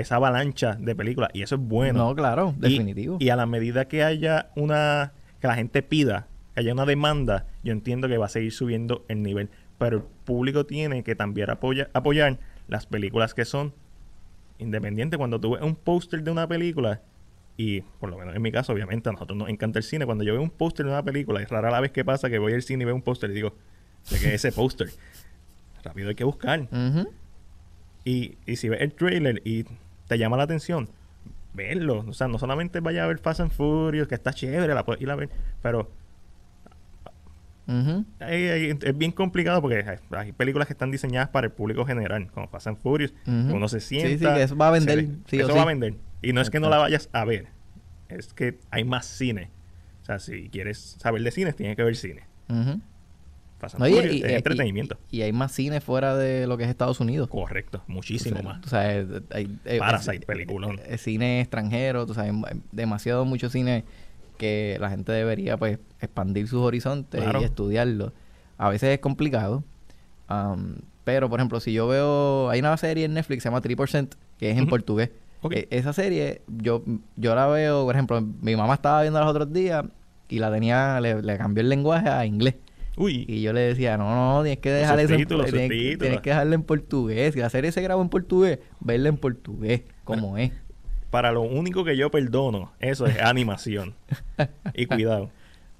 [0.00, 1.30] esa avalancha de películas.
[1.34, 1.98] Y eso es bueno.
[2.08, 3.16] No, claro, Y- definitivo.
[3.20, 5.12] Y, a la medida que haya una.
[5.40, 9.04] que la gente pida, que haya una demanda, yo entiendo que va a seguir subiendo
[9.08, 9.48] el nivel.
[9.78, 13.72] Pero el público tiene que también apoya- apoyar las películas que son
[14.58, 15.16] independientes.
[15.16, 17.00] Cuando tú ves un póster de una película,
[17.56, 20.04] y por lo menos en mi caso, obviamente, a nosotros nos encanta el cine.
[20.06, 22.38] Cuando yo veo un póster de una película, es rara la vez que pasa que
[22.38, 23.54] voy al cine y veo un póster y digo,
[24.10, 24.88] ¿de qué es ese póster?
[25.82, 26.68] Rápido hay que buscar.
[28.04, 29.64] Y, y si ves el trailer y
[30.10, 30.88] te llama la atención,
[31.54, 32.04] verlo.
[32.08, 35.00] O sea, no solamente vaya a ver Fast and Furious, que está chévere, la puedes
[35.00, 35.28] ir a ver,
[35.62, 35.88] pero
[38.20, 42.48] es bien complicado porque hay, hay películas que están diseñadas para el público general, como
[42.48, 44.28] Fast and Furious, uno se Sí, sienta.
[44.32, 45.54] sí, que eso va a vender, le- sí eso sí.
[45.56, 45.94] va a vender.
[46.22, 47.46] Y no es que no la vayas a ver,
[48.08, 49.50] es que hay más cine.
[50.02, 52.24] O sea, si quieres saber de cine, tienes que ver cine.
[53.80, 54.98] Oye, Furious y, es y- entretenimiento.
[55.10, 57.28] Y, y hay más cine fuera de lo que es Estados Unidos.
[57.28, 58.66] Correcto, muchísimo O sea, más.
[58.66, 60.80] O sea, eh, hay, eh, Parasite, eh, peliculón.
[60.84, 63.84] eh, cine extranjero, tú sabes, hay demasiado mucho cine
[64.38, 67.40] que la gente debería pues expandir sus horizontes Claro.
[67.40, 68.12] y estudiarlo.
[68.56, 69.64] A veces es complicado,
[70.28, 73.60] am, pero por ejemplo, si yo veo, hay una serie en Netflix que se llama
[73.62, 75.10] 3%, que es en portugués.
[75.50, 76.82] E- esa serie, yo,
[77.16, 79.84] yo la veo, por ejemplo, mi mamá estaba viendo los otros días
[80.28, 82.54] y la tenía, le, le cambió el lenguaje a inglés.
[83.02, 85.26] Uy, Y yo le decía, no, no, tienes que dejar eso tienes,
[85.98, 87.32] tienes que dejarla en portugués.
[87.34, 90.52] Si la serie se grabó en portugués, verla en portugués, como es.
[91.10, 93.94] para lo único que yo perdono, eso es animación.
[94.74, 95.30] y cuidado.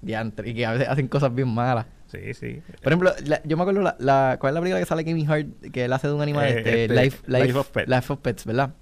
[0.01, 1.85] Diantre, y que a veces hacen cosas bien malas.
[2.07, 2.61] Sí, sí.
[2.81, 5.29] Por ejemplo, la- yo me acuerdo, la, la- ¿cuál es la película que sale Kevin
[5.29, 5.47] Hart?
[5.71, 7.87] Que él hace de un animal, Eh, este, este, Life, Life, Life of Pets.
[7.89, 8.73] Life of Pets, ¿verdad?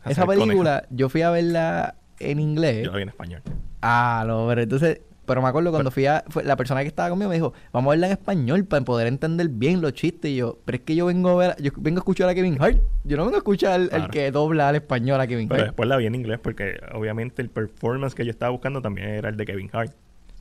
[0.00, 0.42] Hacer Esa conejo.
[0.44, 2.84] película, yo fui a verla en inglés.
[2.84, 3.42] Yo la vi en español.
[3.80, 7.10] Ah, no, pero entonces, pero me acuerdo cuando fui a, fue- la persona que estaba
[7.10, 10.30] conmigo me dijo, vamos a verla en español para poder entender bien los chistes.
[10.30, 12.56] Y yo, pero es que yo vengo a ver, yo vengo a escuchar a Kevin
[12.60, 12.78] Hart.
[13.04, 15.68] Yo no vengo a escuchar al, que dobla al español a Kevin Pero Hart.
[15.70, 19.28] después la vi en inglés porque obviamente el performance que yo estaba buscando también era
[19.28, 19.92] el de Kevin Hart.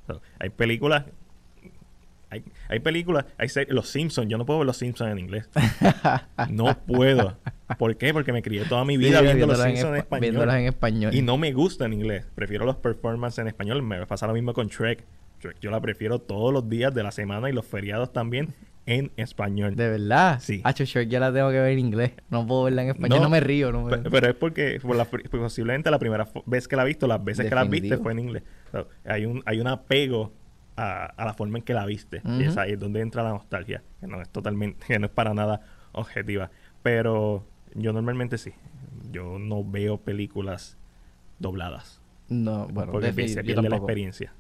[0.08, 1.06] So, hay películas...
[2.36, 3.26] Hay, hay películas...
[3.38, 4.28] Hay Los Simpsons.
[4.30, 5.50] Yo no puedo ver Los Simpsons en inglés.
[6.50, 7.38] No puedo.
[7.78, 8.14] ¿Por qué?
[8.14, 10.50] Porque me crié toda mi Sí, vida viendo Los en Simpsons en, espa- español.
[10.50, 11.16] en español.
[11.16, 12.26] Y no me gusta en inglés.
[12.36, 13.82] Prefiero los performances en español.
[13.82, 15.04] Me pasa lo mismo con Shrek.
[15.42, 18.54] Shrek yo la prefiero todos los días de la semana y los feriados también
[18.86, 19.76] en español.
[19.76, 20.40] De verdad.
[20.42, 20.62] Sí.
[20.64, 22.12] Hacho Shrek ya la tengo que ver en inglés.
[22.30, 23.18] No puedo verla en español.
[23.18, 23.72] No, No, me río.
[23.72, 23.98] No me...
[23.98, 27.24] Pero es porque por la pri- posiblemente la primera vez que la he visto, las
[27.24, 28.44] veces que la viste fue en inglés.
[29.06, 30.32] Hay un hay un apego
[30.78, 32.22] a, a la forma en que la viste.
[32.26, 35.34] Y es ahí donde entra la nostalgia, que no es totalmente, que no es para
[35.34, 35.62] nada
[35.94, 36.52] objetiva.
[36.84, 38.52] Pero yo normalmente sí.
[39.12, 40.78] Yo no veo películas
[41.40, 42.02] dobladas.
[42.28, 44.34] No, bueno, porque se pierde la experiencia.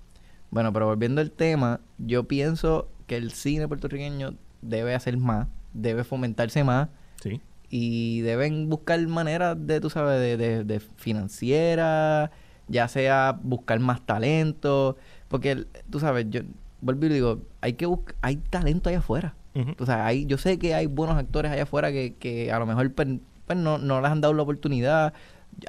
[0.52, 6.04] Bueno, pero volviendo al tema, yo pienso que el cine puertorriqueño debe hacer más, debe
[6.04, 6.90] fomentarse más
[7.22, 7.42] Sí.
[7.70, 12.32] y deben buscar maneras de, tú sabes, de, de, de financiera,
[12.68, 16.42] ya sea buscar más talento, porque tú sabes, yo
[16.82, 19.36] vuelvo y digo, hay que buscar, hay talento allá afuera.
[19.80, 22.66] O sea, hay, yo sé que hay buenos actores allá afuera que, que a lo
[22.66, 23.08] mejor pues,
[23.48, 25.14] pues, no, no les han dado la oportunidad.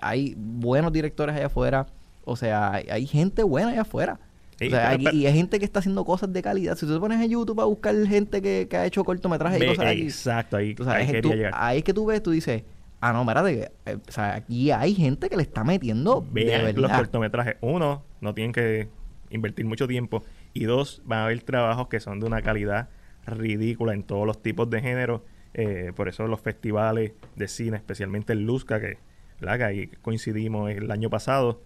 [0.03, 1.87] Hay buenos directores allá afuera.
[2.25, 4.19] O sea, hay, hay gente buena allá afuera.
[4.59, 6.77] Sí, o sea, pero- hay- pero- y hay gente que está haciendo cosas de calidad.
[6.77, 9.67] Si tú te pones en YouTube a buscar gente que, que ha hecho cortometrajes y
[9.69, 12.65] cosas exacto, ahí, sabes, ahí es que tú- ahí es que tú ves, tú dices,
[13.01, 16.23] ah, no, espérate, eh, o sea, aquí hay gente que le está metiendo
[16.57, 17.55] de los cortometrajes.
[17.61, 18.89] Uno, no tienen que
[19.31, 20.25] invertir mucho tiempo.
[20.55, 22.89] Y dos, van a haber trabajos que son de una calidad
[23.27, 25.25] ridícula en todos los tipos de género.
[25.55, 28.99] Eh, por eso los festivales de cine, especialmente el Luzca, que,
[29.41, 31.63] que ahí coincidimos el año pasado,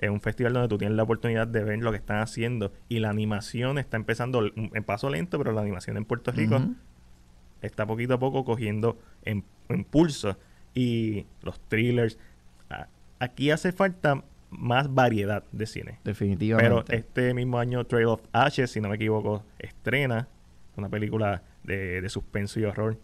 [0.00, 2.72] es un festival donde tú tienes la oportunidad de ver lo que están haciendo.
[2.88, 6.58] Y la animación está empezando en paso lento, pero la animación en Puerto Rico
[7.60, 8.98] está poquito a poco cogiendo
[9.68, 10.38] impulso.
[10.74, 12.18] Y los thrillers.
[13.18, 15.98] Aquí hace falta más variedad de cine.
[16.02, 16.96] Pero Definitivamente.
[16.96, 20.28] este mismo año, Trail of Ashes, si no me equivoco, estrena
[20.76, 22.98] una película de, de suspenso y horror.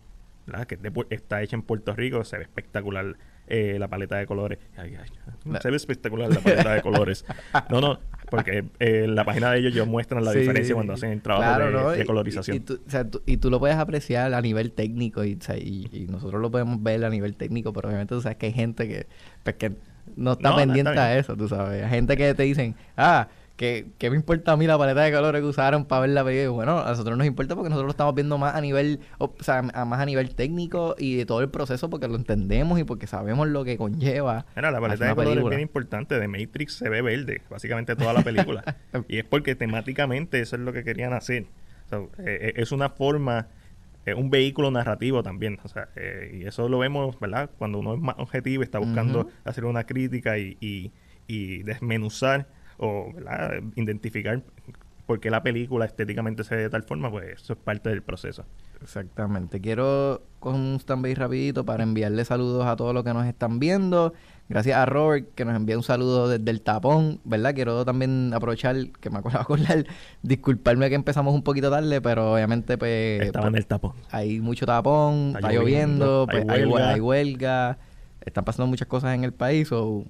[0.46, 0.66] ¿verdad?
[0.66, 3.16] Que de está hecha en Puerto Rico, se ve espectacular
[3.48, 4.58] eh, la paleta de colores.
[4.76, 5.08] Ay, ay,
[5.44, 7.24] La- se ve espectacular la paleta de colores.
[7.70, 7.98] No, no,
[8.30, 11.10] porque eh, en la página de ellos ellos muestran la Sí, diferencia sí, cuando hacen
[11.10, 11.90] el trabajo Claro, de, ¿no?
[11.90, 12.56] de Y- colorización.
[12.56, 15.34] Y, y tú, o sea, tú- y tú lo puedes apreciar a nivel técnico y,
[15.34, 18.38] o sea, y- y nosotros lo podemos ver a nivel técnico, pero obviamente tú sabes
[18.38, 19.06] que hay gente que,
[19.42, 19.72] pues, que
[20.16, 21.82] no está No, no, pendiente está a eso, tú sabes.
[21.84, 25.10] Hay gente que te dicen, ah, que, que me importa a mí la paleta de
[25.12, 26.50] colores que usaron para ver la película.
[26.50, 29.60] Bueno, a nosotros nos importa porque nosotros lo estamos viendo más a nivel, o sea,
[29.72, 33.06] a- más a nivel técnico y de todo el proceso porque lo entendemos y porque
[33.06, 34.44] sabemos lo que conlleva.
[34.54, 36.20] Mira, la paleta de colores es bien importante.
[36.20, 38.62] De Matrix se ve verde, básicamente toda la película.
[39.08, 41.46] y es porque temáticamente eso es lo que querían hacer.
[41.92, 43.46] Eh, eh, es una forma,
[44.06, 45.58] es un vehículo narrativo también.
[45.64, 47.50] O sea, eh, y eso lo vemos, ¿verdad?
[47.58, 50.92] Cuando uno es más objetivo, está buscando hacer una crítica y, y,
[51.26, 53.60] y desmenuzar o ¿verdad?
[53.74, 54.42] identificar
[55.06, 58.02] por qué la película estéticamente se ve de tal forma, pues eso es parte del
[58.02, 58.44] proceso.
[58.82, 59.60] Exactamente.
[59.60, 64.12] Quiero con un stand-by rapidito para enviarle saludos a todos los que nos están viendo.
[64.48, 67.52] Gracias a Robert que nos envía un saludo desde el tapón, ¿verdad?
[67.54, 69.84] Quiero también aprovechar, que me acuerdo acordar,
[70.22, 73.92] disculparme que empezamos un poquito tarde, pero obviamente pues, Estaba en el tapón.
[74.12, 76.90] hay mucho tapón, está, Está lloviendo, lloviendo, pues, hay hay, hue- huelga.
[76.94, 77.78] hay huelga,
[78.24, 80.04] están pasando muchas cosas en el país, so,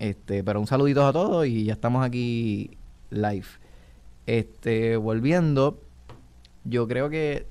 [0.00, 2.70] este, pero un saludito a todos y ya estamos aquí
[3.10, 3.46] live.
[4.26, 5.80] Este, volviendo,
[6.64, 7.46] yo creo que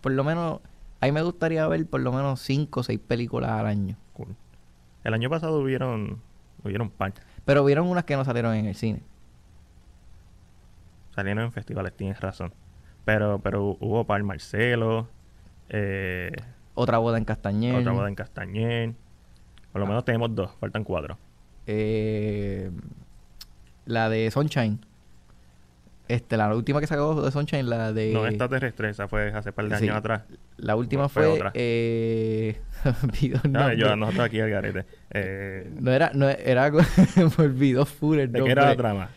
[0.00, 0.60] por lo menos,
[1.00, 3.96] a mí me gustaría ver por lo menos cinco o seis películas al año.
[5.06, 6.20] El año pasado hubieron,
[6.64, 7.14] hubieron par.
[7.44, 9.02] Pero vieron unas que no salieron en el cine.
[11.14, 12.52] Salieron en festivales, tienes razón.
[13.04, 15.08] Pero, pero hubo par Marcelo,
[15.68, 16.32] eh,
[16.74, 17.76] Otra boda en Castañer.
[17.76, 18.94] otra boda en Castañer.
[19.70, 19.88] Por lo Ah.
[19.90, 21.16] menos tenemos dos, faltan cuatro.
[21.68, 22.70] eh,
[23.86, 24.80] la de Sunshine.
[26.08, 28.12] Este, la última que sacó de Sunshine, la de...
[28.12, 29.84] No, extraterrestre, esa fue hace par de Sí.
[29.84, 30.22] años atrás.
[30.56, 31.32] La última Fue fue...
[31.32, 31.50] otra.
[31.54, 32.60] eh,
[33.44, 34.84] el No, yo, nosotros aquí al garete.
[35.10, 36.70] Eh, No era, no era,
[37.16, 39.08] me olvidó full el ¿De qué era la trama?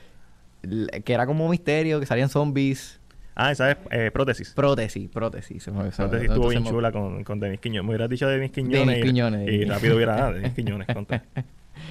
[1.05, 2.99] Que era como un misterio, que salían zombies.
[3.35, 4.51] Ah, esa es eh, prótesis.
[4.53, 5.63] Prótesis, prótesis.
[5.63, 7.83] Se me, se me- Prótesis estuvo bien chula con, con Denis Quiñones.
[7.85, 8.79] Me hubieras dicho Denis Quiñones.
[8.87, 9.47] Denis y- Quiñones.
[9.49, 11.23] Y, rápido hubiera, ah, Denis Quiñones, contra.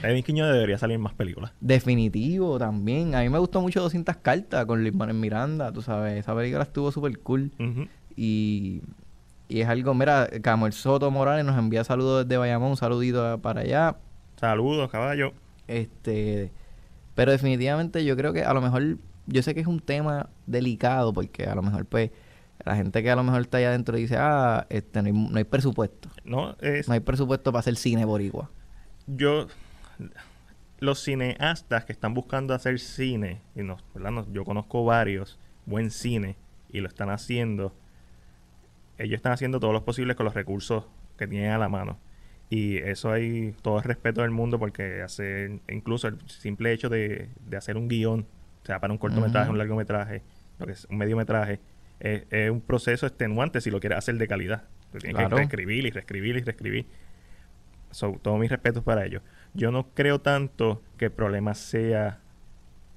[0.03, 1.53] Eddie Quiñones debería salir más películas.
[1.61, 3.15] Definitivo también.
[3.15, 6.19] A mí me gustó mucho 200 cartas con Luis Manuel Miranda, tú sabes.
[6.19, 7.51] Esa película estuvo súper cool.
[8.17, 8.83] Y,
[9.49, 13.63] y es algo, mira, Camuel Soto Morales nos envía saludos desde Bayamón, un saludito para
[13.63, 13.97] allá.
[14.37, 15.33] Saludos, caballo.
[15.67, 16.51] Este,
[17.15, 21.13] pero definitivamente yo creo que a lo mejor, yo sé que es un tema delicado
[21.13, 22.11] porque a lo mejor pues
[22.65, 25.37] la gente que a lo mejor está allá adentro dice, ah, este, no hay, no
[25.39, 26.09] hay presupuesto.
[26.25, 28.51] No, es, No hay presupuesto para hacer cine boricua.
[29.07, 29.47] yo
[30.81, 34.11] los cineastas que están buscando hacer cine y no, ¿verdad?
[34.13, 36.37] No, yo conozco varios buen cine
[36.71, 37.75] y lo están haciendo
[38.97, 40.85] ellos están haciendo todo lo posible con los recursos
[41.17, 41.99] que tienen a la mano
[42.51, 47.29] y eso hay todo el respeto del mundo porque hacer incluso el simple hecho de,
[47.47, 48.27] de hacer un guion
[48.65, 50.23] sea para un cortometraje un largometraje
[50.59, 51.61] lo que es un mediometraje
[52.01, 55.31] es, es un proceso extenuante si lo quieres hacer de calidad tienes Claro.
[55.31, 56.87] que reescribir y reescribir y reescribir
[57.91, 59.23] So, todos mis respetos para ellos.
[59.55, 62.21] Yo no creo tanto que el problema sea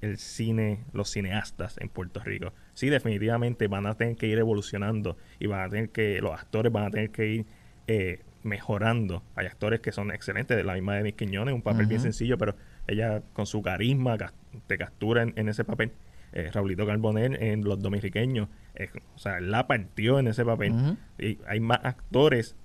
[0.00, 2.52] el cine, los cineastas en Puerto Rico.
[2.74, 6.72] Sí, definitivamente van a tener que ir evolucionando y van a tener que, los actores
[6.72, 7.46] van a tener que ir
[7.86, 9.22] eh, mejorando.
[9.36, 12.56] Hay actores que son excelentes, de la misma Denis Quiñones, un papel bien sencillo, pero
[12.88, 14.32] ella con su carisma ca-
[14.66, 15.92] te captura en, en ese papel.
[16.32, 20.72] Eh, Raulito Carbonell en Los Dominiqueños, eh, o sea, la partió en ese papel.
[21.18, 22.56] Y hay más actores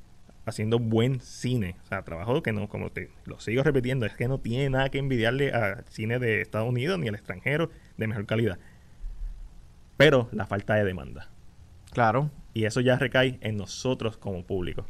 [0.48, 1.76] haciendo buen cine.
[1.84, 4.90] O sea, trabajo que no, como te lo sigo repitiendo, es que no tiene nada
[4.90, 8.58] que envidiarle al cine de Estados Unidos ni al extranjero de mejor calidad.
[9.98, 11.30] Pero la falta de demanda.
[11.92, 12.32] Claro.
[12.54, 14.86] Y eso ya recae en nosotros como público.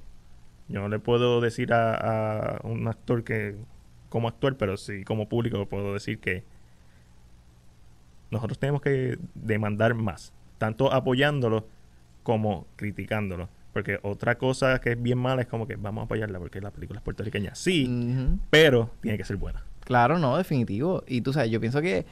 [0.67, 3.55] Yo no le puedo decir a, a un actor que
[4.09, 6.43] como actor, pero sí como público puedo decir que
[8.29, 11.67] nosotros tenemos que demandar más, tanto apoyándolo
[12.23, 13.49] como criticándolo.
[13.77, 16.71] Porque otra cosa que es bien mala es como que vamos a apoyarla porque la
[16.71, 17.53] película es puertorriqueña.
[17.53, 17.87] Sí,
[18.49, 19.61] pero tiene que ser buena.
[19.81, 21.03] Claro, no, definitivo.
[21.07, 22.07] Y tú sabes, yo pienso que,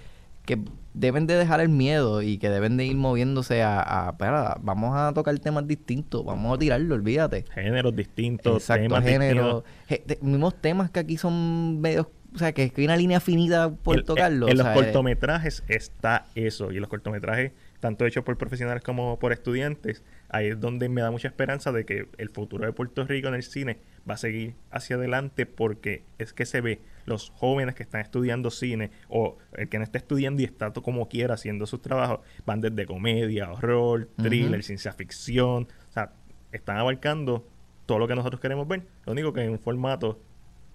[0.45, 0.59] que
[0.93, 4.95] deben de dejar el miedo y que deben de ir moviéndose a, a espera, vamos
[4.95, 7.45] a tocar temas distintos, vamos a tirarlo, olvídate.
[7.55, 9.65] Géneros distintos, Exacto, temas género.
[9.87, 10.07] distintos.
[10.19, 13.71] Te- mismos temas que aquí son medios, o sea, que, que hay una línea finita
[13.71, 14.47] por El- tocarlo.
[14.49, 16.71] En, los eh, cortometrajes está eso.
[16.71, 21.11] Y los cortometrajes, tanto hechos por profesionales como por estudiantes, ahí es donde me da
[21.11, 24.55] mucha esperanza de que el futuro de Puerto Rico en el cine va a seguir
[24.69, 29.69] hacia adelante porque es que se ve los jóvenes que están estudiando cine o el
[29.69, 34.09] que no está estudiando y está como quiera haciendo sus trabajos, van desde comedia, horror,
[34.17, 35.67] thriller, ciencia ficción.
[35.89, 36.11] O sea,
[36.51, 37.47] están abarcando
[37.85, 38.83] todo lo que nosotros queremos ver.
[39.05, 40.19] Lo único que en un formato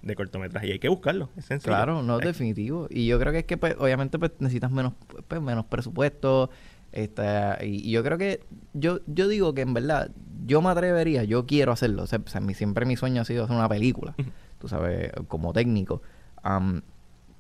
[0.03, 0.69] de cortometraje.
[0.69, 1.73] Y hay que buscarlo, es sencillo.
[1.75, 2.87] Claro, no, Hay- definitivo.
[2.91, 4.95] Y yo creo que es que, pues, obviamente, pues, necesitas menos,
[5.29, 6.51] pues, menos presupuesto.
[6.93, 7.23] Este,
[7.67, 8.41] y, y yo creo que,
[8.73, 10.11] yo, yo digo que en verdad,
[10.47, 12.03] yo me atrevería, yo quiero hacerlo.
[12.03, 14.15] O sea, mi- siempre mi sueño ha sido hacer una película,
[14.59, 16.03] tú sabes, como técnico.
[16.43, 16.83] Am,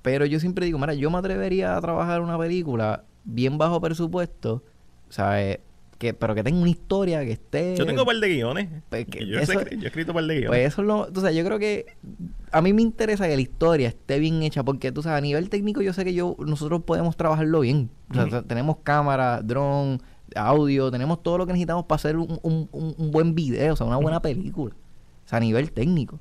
[0.03, 4.63] pero yo siempre digo, mira, yo me atrevería a trabajar una película bien bajo presupuesto,
[5.09, 5.59] ¿sabes?
[6.01, 7.77] Que, pero que tenga una historia que esté...
[7.77, 8.69] Yo tengo un par de guiones.
[8.89, 10.49] Pues que yo, eso- sé- yo he escrito un par de guiones.
[10.49, 11.85] Pues eso es lo, tú sabes, yo creo que
[12.51, 15.51] a mí me interesa que la historia esté bien hecha porque tú sabes, a nivel
[15.51, 17.91] técnico yo sé que yo nosotros podemos trabajarlo bien.
[18.11, 20.01] O sea, tenemos cámara, dron,
[20.35, 23.87] audio, tenemos todo lo que necesitamos para hacer un, un- un- buen video, o sea,
[23.87, 24.75] una buena película.
[24.75, 26.19] O sea, a nivel técnico.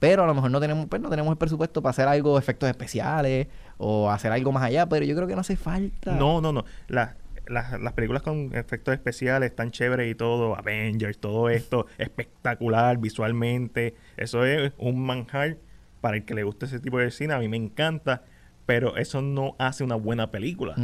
[0.00, 2.68] Pero a lo mejor no tenemos, pues no tenemos el presupuesto para hacer algo, efectos
[2.68, 3.46] especiales
[3.78, 6.10] o hacer algo más allá, pero yo creo que no hace falta.
[6.12, 6.64] No, no, no.
[6.88, 7.10] Las,
[7.52, 10.56] las, las películas con efectos especiales están chéveres y todo.
[10.56, 13.94] Avengers, todo esto espectacular visualmente.
[14.16, 15.58] Eso es un manjar
[16.00, 17.34] para el que le guste ese tipo de cine.
[17.34, 18.24] A mí me encanta.
[18.66, 20.74] Pero eso no hace una buena película.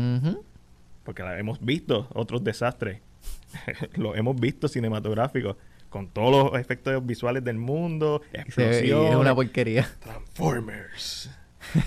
[1.04, 3.00] Porque la hemos visto, otros desastres.
[3.94, 5.56] Lo hemos visto cinematográficos.
[5.88, 8.20] Con todos los efectos visuales del mundo.
[8.34, 9.10] Explosiones.
[9.10, 9.88] es una porquería.
[10.00, 11.30] Transformers.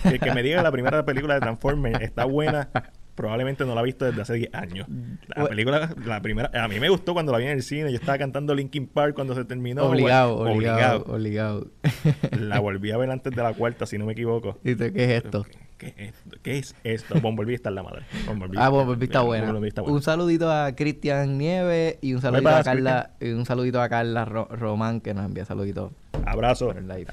[0.04, 2.70] El que me diga la primera película de Transformers está buena,
[3.16, 4.88] probablemente no la ha visto desde hace 10 años.
[5.36, 7.92] La película, la primera, a mí me gustó cuando la vi en el cine.
[7.92, 9.84] Yo estaba cantando Linkin Park cuando se terminó.
[9.86, 11.68] obligado, Bueno, obligado, obligado.
[12.40, 14.58] La volví a ver antes de la cuarta, si no me equivoco.
[14.64, 15.44] ¿Y tú, qué es esto?
[15.78, 16.38] ¿Qué, qué es esto?
[16.44, 17.20] ¿Qué es esto?
[17.22, 18.04] Bumblebee está en la madre.
[18.28, 19.46] Bumblebee, Ah, Bumblebee está buena.
[19.46, 19.96] Bumblebee está buena.
[19.96, 24.26] Un saludito a Cristian Nieves y un saludito a Carla, y un saludito a Carla
[24.26, 25.92] Ro- Román que nos envía saluditos
[26.26, 26.68] Abrazo.
[26.68, 27.08] por el live.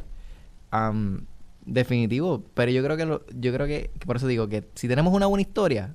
[0.71, 1.25] Am,
[1.69, 4.89] definitivo, pero yo creo que lo- yo creo que, que por eso digo que si
[4.89, 5.95] tenemos una buena historia,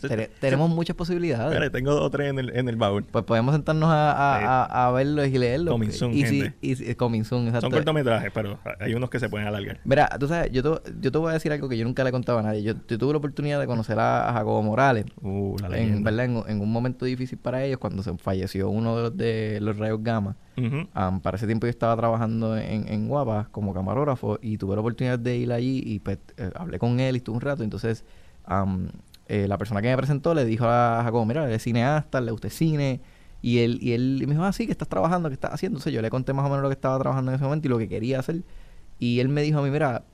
[0.00, 1.52] Tere- tenemos muchas posibilidades.
[1.52, 3.04] Espera, tengo dos o tres en el, en el baúl.
[3.04, 4.44] Pues podemos sentarnos a, a, Sí.
[4.48, 5.72] a, a verlos y leerlos.
[5.72, 6.56] Coming soon, y si, gente.
[6.62, 7.66] y si- coming soon, exacto.
[7.66, 9.80] Son cortometrajes, pero hay unos que se pueden alargar.
[9.84, 12.08] Mira, tú sabes, yo te, yo te voy a decir algo que yo nunca le
[12.08, 12.62] he contado a nadie.
[12.62, 15.04] Yo, yo tuve la oportunidad de conocer a, Jacobo Morales.
[15.20, 16.02] Uh, la En.
[16.02, 16.24] ¿verdad?
[16.24, 19.76] En, en un momento difícil para ellos, cuando se falleció uno de los, de los
[19.76, 20.36] rayos gamma.
[21.22, 25.18] Para ese tiempo yo estaba trabajando en, en Guapa como camarógrafo y tuve la oportunidad
[25.18, 27.64] de ir allí y pues, eh, hablé con él y estuve un rato.
[27.64, 28.04] Entonces,
[28.44, 28.88] am,
[29.28, 32.30] eh, la persona que me presentó le dijo a Jacobo, mira, él es cineasta, le
[32.30, 33.00] gusta el cine.
[33.42, 35.76] Y él, y él me dijo, ah, sí, que estás trabajando, que estás haciendo.
[35.76, 37.70] Entonces yo le conté más o menos lo que estaba trabajando en ese momento y
[37.70, 38.42] lo que quería hacer.
[38.98, 40.04] Y él me dijo a mí, mira,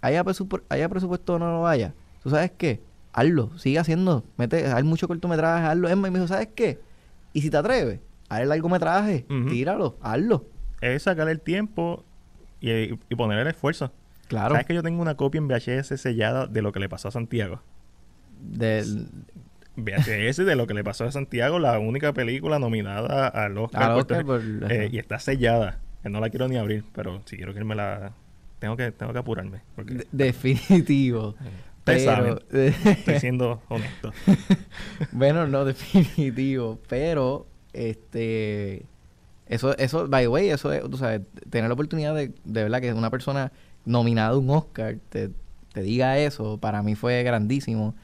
[0.00, 2.80] haya, presupu- haya presupuesto o no lo haya, ¿tú sabes qué?
[3.12, 5.88] Hazlo, sigue haciendo, mete, hay mucho cortometraje, hazlo.
[5.88, 6.78] Es más, y me dijo, ¿sabes qué?
[7.32, 7.98] Y si te atreves,
[8.28, 9.48] haz el largometraje, Ujú.
[9.48, 10.44] tíralo, hazlo.
[10.80, 12.04] Es sacar el tiempo
[12.60, 13.90] y, y poner el esfuerzo.
[14.28, 14.54] Claro.
[14.54, 17.10] ¿Sabes que yo tengo una copia en VHS sellada de lo que le pasó a
[17.10, 17.60] Santiago?
[18.40, 19.08] Del,
[19.76, 23.82] VHS de lo que le pasó a Santiago, la única película nominada al Oscar.
[23.82, 24.60] al Puerto Oscar Rico.
[24.60, 25.78] por- Eh, y está sellada.
[26.04, 28.12] No la quiero ni abrir, pero si quiero que me la...
[28.58, 29.60] Tengo que, tengo que apurarme.
[29.76, 31.36] Porque De- definitivo.
[31.78, 32.40] Ustedes Pero,
[32.90, 34.12] estoy siendo honesto.
[35.12, 36.78] bueno, no, definitivo.
[36.88, 38.84] Pero, este.
[39.46, 42.80] Eso, eso, by the way, eso es, tú sabes, tener la oportunidad de, de verdad
[42.82, 43.52] que una persona
[43.86, 45.30] nominada a un Oscar te,
[45.72, 47.94] te diga eso, para mí fue grandísimo.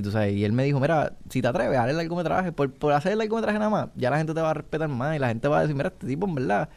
[0.00, 2.72] Y tú sabes, y él me dijo, mira, si te atreves, haz el largometraje, por,
[2.72, 5.18] por hacer el largometraje nada más, ya la gente te va a respetar más y
[5.18, 6.68] la gente va a decir, mira, este tipo en verdad,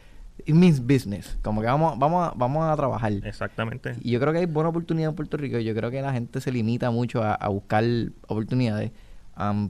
[0.44, 1.38] it means business.
[1.42, 3.12] Como que vamos, vamos, a, vamos a trabajar.
[3.12, 3.96] Exactamente.
[4.00, 5.58] Y yo creo que hay buena oportunidad en Puerto Rico.
[5.58, 7.84] Yo creo que la gente se limita mucho a, a buscar
[8.28, 8.92] oportunidades.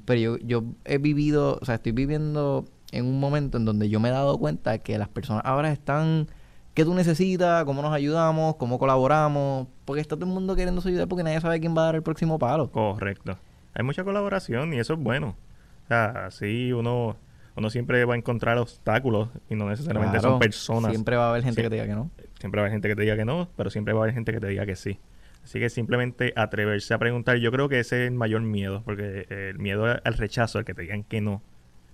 [0.05, 3.99] Pero yo, yo he vivido, o sea, estoy viviendo en un momento en donde yo
[3.99, 6.29] me he dado cuenta que las personas ahora están,
[6.75, 7.65] ¿qué tú necesitas?
[7.65, 8.57] ¿Cómo nos ayudamos?
[8.57, 9.69] ¿Cómo colaboramos?
[9.85, 12.03] Porque está todo el mundo queriéndose ayudar porque nadie sabe quién va a dar el
[12.03, 12.71] próximo palo.
[12.71, 13.39] Correcto.
[13.75, 15.37] Hay mucha colaboración y eso es bueno.
[15.85, 17.17] O sea, así uno,
[17.57, 20.91] uno siempre va a encontrar obstáculos y no necesariamente Claro, son personas.
[20.93, 22.11] Siempre va a haber gente que te diga que no.
[22.39, 24.15] Siempre va a haber gente que te diga que no, pero siempre va a haber
[24.15, 24.99] gente que te diga que sí.
[25.45, 29.27] Así que simplemente atreverse a preguntar, yo creo que ese es el mayor miedo, porque
[29.29, 31.43] el miedo al rechazo, al que te digan que no,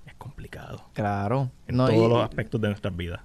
[0.07, 1.51] es complicado Claro.
[1.67, 3.21] en No, todos y- los aspectos de nuestras vidas.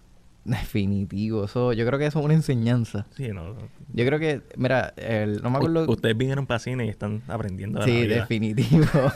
[0.60, 1.46] Definitivo.
[1.46, 3.08] Eso, yo creo que eso es una enseñanza.
[3.18, 3.56] Sí, no,
[3.94, 5.86] Yo creo que, mira, el, no me acuerdo.
[5.86, 8.86] U- ustedes vinieron para cine y están aprendiendo de Sí, la definitivo.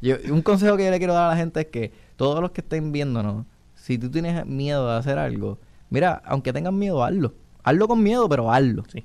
[0.00, 2.50] yo, un consejo que yo le quiero dar a la gente es que todos los
[2.50, 5.58] que estén viéndonos, si tú tienes miedo de hacer algo,
[5.90, 7.34] mira, aunque tengas miedo, hazlo.
[7.62, 8.84] Hazlo con miedo, pero hazlo.
[8.92, 9.04] Sí.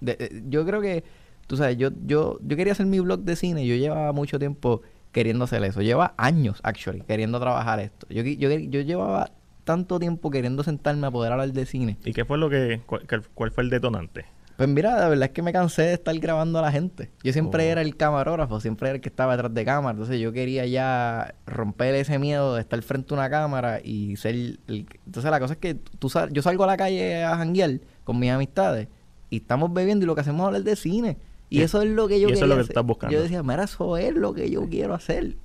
[0.00, 1.04] De- de- yo creo que,
[1.46, 3.66] tú sabes, yo, yo, yo quería hacer mi blog de cine.
[3.66, 4.82] Yo llevaba mucho tiempo
[5.12, 5.82] queriendo hacer eso.
[5.82, 8.06] Lleva años, actually, queriendo trabajar esto.
[8.08, 9.30] Yo, yo, yo llevaba
[9.64, 11.96] tanto tiempo queriendo sentarme a poder hablar de cine.
[12.04, 14.24] ¿Y qué fue lo que, cuál, cuál- cuál fue el detonante?
[14.56, 17.10] Pues mira, la verdad es que me cansé de estar grabando a la gente.
[17.24, 17.72] Yo siempre Oh.
[17.72, 19.92] era el camarógrafo, siempre era el que estaba detrás de cámara.
[19.92, 24.34] Entonces yo quería ya romper ese miedo de estar frente a una cámara y ser
[24.34, 24.58] el...
[25.06, 28.18] Entonces la cosa es que tú sal- yo salgo a la calle a janguear con
[28.18, 28.88] mis amistades
[29.30, 31.16] y estamos bebiendo y lo que hacemos es hablar de cine.
[31.52, 31.62] Y Sí.
[31.62, 32.70] eso es lo que yo Y eso es lo que hacer.
[32.72, 33.14] estás buscando.
[33.16, 35.36] Yo decía, mira, eso es lo que yo quiero hacer.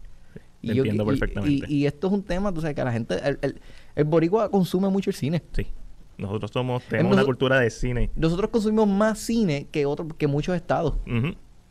[0.62, 1.66] te yo entiendo y- perfectamente.
[1.70, 3.16] Y, y esto es un tema, tú sabes, que la gente...
[3.24, 3.62] El, el,
[3.96, 5.44] el boricua consume mucho el cine.
[5.54, 5.68] Sí.
[6.18, 8.10] Nosotros somos, tenemos una cultura de cine.
[8.16, 10.96] Nosotros consumimos más cine que otros que muchos estados.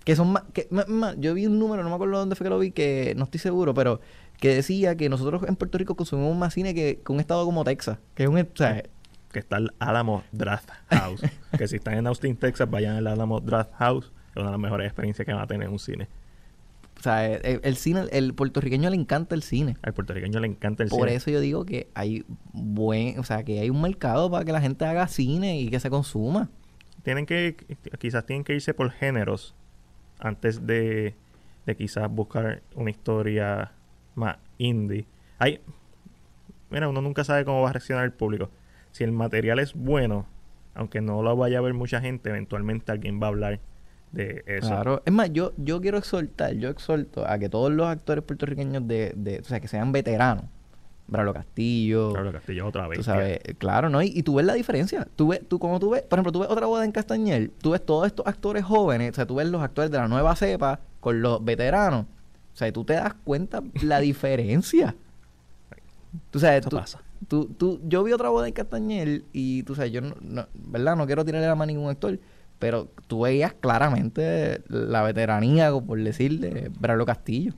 [0.04, 2.50] Que son más, que, ma- yo vi un número, no me acuerdo dónde fue que
[2.50, 4.00] lo vi, que no estoy seguro, pero
[4.38, 7.64] que decía que nosotros en Puerto Rico consumimos más cine que, que un estado como
[7.64, 7.98] Texas.
[8.14, 8.84] Que es un, o sea,
[9.32, 11.22] que está el Alamo Draft House.
[11.58, 14.12] que si están en Austin, Texas, vayan al Alamo Draft House.
[14.36, 16.08] Es una de las mejores experiencias que van a tener en un cine.
[16.98, 19.76] o sea, el, el cine, el puertorriqueño le encanta el cine.
[19.82, 21.14] Al puertorriqueño le encanta el Por cine.
[21.14, 24.60] eso yo digo que hay buen, o sea, que hay un mercado para que la
[24.60, 26.50] gente haga cine y que se consuma.
[27.02, 27.56] Tienen que,
[27.98, 29.54] quizás tienen que irse por géneros
[30.18, 31.14] antes de,
[31.64, 33.72] de quizás buscar una historia
[34.14, 35.06] más indie.
[35.38, 35.60] Hay,
[36.70, 38.50] mira, uno nunca sabe cómo va a reaccionar el público.
[38.92, 40.26] Si el material es bueno,
[40.74, 43.60] aunque no lo vaya a ver mucha gente, eventualmente alguien va a hablar
[44.12, 44.68] de eso.
[44.68, 45.02] Claro.
[45.04, 49.12] Es más, yo, yo quiero exhortar, yo exhorto a que todos los actores puertorriqueños de,
[49.16, 50.44] de o sea, que sean veteranos.
[51.08, 52.98] Bralo Castillo, Claro, Castillo otra vez.
[52.98, 54.02] Tú sabes, claro, ¿no?
[54.02, 55.06] Y, y tú ves la diferencia.
[55.14, 57.70] Tú ves, tú como tú ves, por ejemplo, tú ves otra boda en Castañel, tú
[57.70, 60.80] ves todos estos actores jóvenes, o sea, tú ves los actores de la nueva cepa
[61.00, 62.06] con los veteranos.
[62.06, 64.96] O sea, tú te das cuenta la diferencia.
[66.30, 67.00] Tú sabes, Eso tú, pasa.
[67.28, 70.96] tú, tú- yo vi otra boda en Castañel y tú sabes, yo no, no- ¿verdad?
[70.96, 72.18] No quiero tirarle la mano a ningún actor,
[72.58, 77.52] pero tú veías claramente la veteranía, por decirle, Bralo Castillo.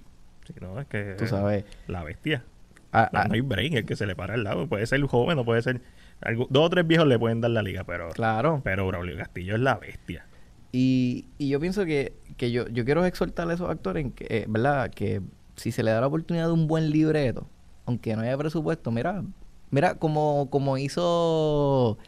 [0.46, 1.64] Sí, no, es que Tú sabes.
[1.86, 2.44] la bestia.
[2.92, 4.66] Ah, No, ah, no hay break, el que se le para al lado.
[4.66, 5.80] Puede ser joven o puede ser.
[6.22, 8.08] algo- dos o tres viejos le pueden dar la liga, pero.
[8.10, 8.60] claro.
[8.64, 10.24] Pero Braulio Castillo es la bestia.
[10.72, 14.26] Y, y yo pienso que, que yo, yo quiero exhortar a esos actores, en que,
[14.28, 14.90] eh, ¿verdad?
[14.90, 15.20] Que
[15.56, 17.46] si se le da la oportunidad de un buen libreto,
[17.86, 19.22] aunque no haya presupuesto, mira,
[19.70, 21.98] mira como, como hizo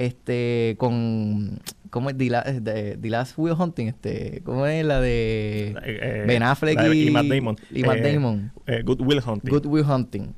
[0.00, 1.58] este con
[1.90, 3.86] ¿cómo es The, La- de- The Last Will Hunting?
[3.88, 7.56] Este, ¿cómo es la de Eh, eh, Ben Affleck de- y, y Matt Damon.
[7.70, 8.52] y Matt Eh, Damon?
[8.66, 9.50] eh, Good Will Hunting.
[9.50, 10.34] Good Will Hunting.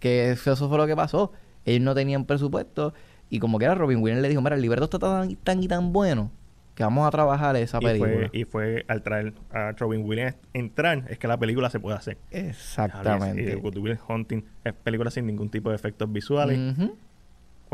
[0.00, 1.32] Que eso fue lo que pasó.
[1.64, 2.92] Ellos no tenían presupuesto
[3.30, 5.66] y como que era Robin Williams le dijo, mira, el libreto está tan, tan y
[5.68, 6.30] tan bueno
[6.74, 8.12] que vamos a trabajar esa y película.
[8.12, 11.96] fue, y fue al traer a Robin Williams entrar, es que la película se puede
[11.96, 12.18] hacer.
[12.32, 13.52] Exactamente.
[13.52, 16.58] Y Good Will Hunting es película sin ningún tipo de efectos visuales.
[16.76, 16.96] Ujú.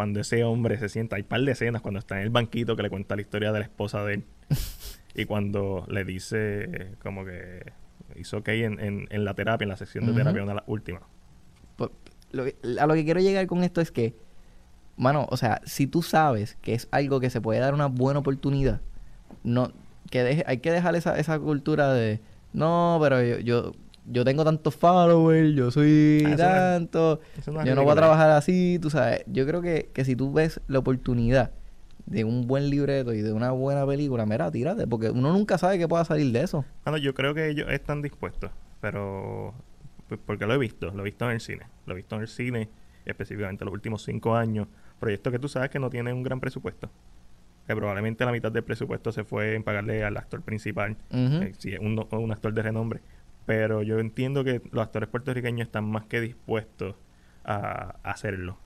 [0.00, 2.82] Cuando ese hombre se sienta, hay par de escenas cuando está en el banquito que
[2.82, 4.24] le cuenta la historia de la esposa de él.
[5.14, 7.70] y cuando le dice como que
[8.16, 10.68] hizo ok en, en, en la terapia, en la sección de terapia, una de las
[10.68, 11.02] últimas.
[11.76, 11.92] Por-
[12.32, 14.14] lo que- a lo que quiero llegar con esto es que,
[14.96, 18.20] mano, o sea, si tú sabes que es algo que se puede dar una buena
[18.20, 18.80] oportunidad,
[19.44, 19.70] no,
[20.10, 22.20] que deje, hay que dejar esa, esa cultura de,
[22.54, 23.72] no, pero yo, yo,
[24.06, 28.30] yo tengo tantos followers, yo soy Ah, no tanto, no yo no voy a trabajar
[28.30, 29.22] así, tú sabes.
[29.26, 31.52] Yo creo que, que si tú ves la oportunidad
[32.06, 35.78] de un buen libreto y de una buena película, mira, tírate, porque uno nunca sabe
[35.78, 36.64] qué pueda salir de eso.
[36.84, 39.54] Bueno, yo creo que ellos están dispuestos, pero
[40.08, 42.22] pues, porque lo he visto, lo he visto en el cine, lo he visto en
[42.22, 42.68] el cine,
[43.04, 44.66] específicamente los últimos cinco años,
[44.98, 46.90] proyectos que tú sabes que no tienen un gran presupuesto,
[47.66, 51.74] que probablemente la mitad del presupuesto se fue en pagarle al actor principal, eh, si
[51.74, 53.00] es un, un actor de renombre,
[53.50, 56.94] pero yo entiendo que los actores puertorriqueños están más que dispuestos
[57.42, 58.56] a, a hacerlo.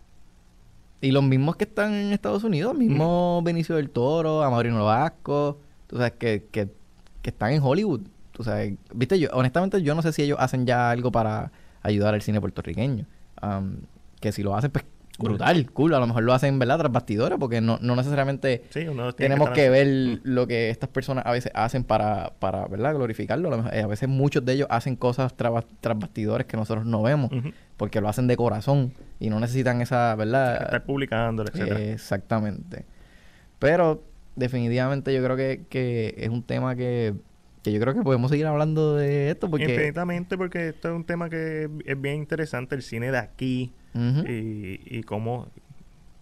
[1.01, 5.97] Y los mismos que están en Estados Unidos, mismo Benicio del Toro, Amaurino Vasco, tú
[5.97, 6.68] sabes, que, que,
[7.22, 8.03] que están en Hollywood.
[8.32, 12.12] Tú sabes, viste, yo, honestamente yo no sé si ellos hacen ya algo para ayudar
[12.12, 13.07] al cine puertorriqueño.
[13.41, 13.78] Am,
[14.20, 14.85] que si lo hacen, pues
[15.18, 15.28] Cool.
[15.30, 15.94] brutal, cool.
[15.94, 16.78] A lo mejor lo hacen, ¿verdad?
[16.78, 18.84] Tras bastidores, porque no, no necesariamente Sí,
[19.16, 20.20] tenemos que ver Mm.
[20.24, 22.94] lo que estas personas a veces hacen para, para ¿verdad?
[22.94, 23.46] Glorificarlo.
[23.46, 26.56] A, lo mejor- eh, a veces muchos de ellos hacen cosas tras, tras bastidores que
[26.56, 27.30] nosotros no vemos,
[27.76, 30.62] porque lo hacen de corazón y no necesitan esa, ¿verdad?
[30.62, 31.48] Estar publicándolo.
[31.54, 32.84] Eh, exactamente.
[33.58, 34.02] Pero
[34.36, 37.14] definitivamente yo creo que, que es un tema que,
[37.62, 39.64] que yo creo que podemos seguir hablando de esto porque...
[39.72, 44.26] Infinitamente porque esto es un tema que es bien interesante, el cine de aquí Ujú.
[44.28, 45.49] y, y cómo...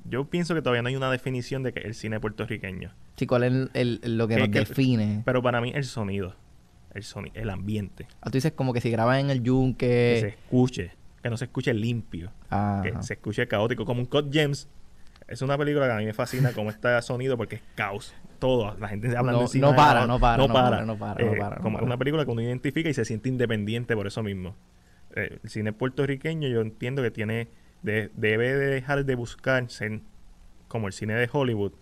[0.05, 2.91] Yo pienso que todavía no hay una definición de que el cine puertorriqueño.
[3.17, 5.23] Sí, ¿cuál es el, el- lo que Que- nos que- define?
[5.25, 6.35] Pero para mí el sonido,
[6.93, 7.05] el
[7.35, 10.19] el ambiente, Ah, tú dices como que si graban en el que se yunque...
[10.29, 10.91] escuche,
[11.23, 12.83] que no se escuche limpio, Ajá.
[12.83, 14.69] que se escuche caótico, como un Cut James.
[15.29, 18.13] Es una película que a mí me fascina cómo está sonido porque es caos.
[18.41, 21.33] Todo, la gente No- encima no de para, no para, no para, no para, no
[21.33, 21.87] Eh, para, no como para.
[21.87, 24.57] una película que uno identifica y se siente independiente por eso mismo.
[25.15, 27.47] Eh, el cine puertorriqueño yo entiendo que tiene
[27.83, 30.01] de- debe de dejar de buscar ser
[30.69, 31.73] como el cine de Hollywood,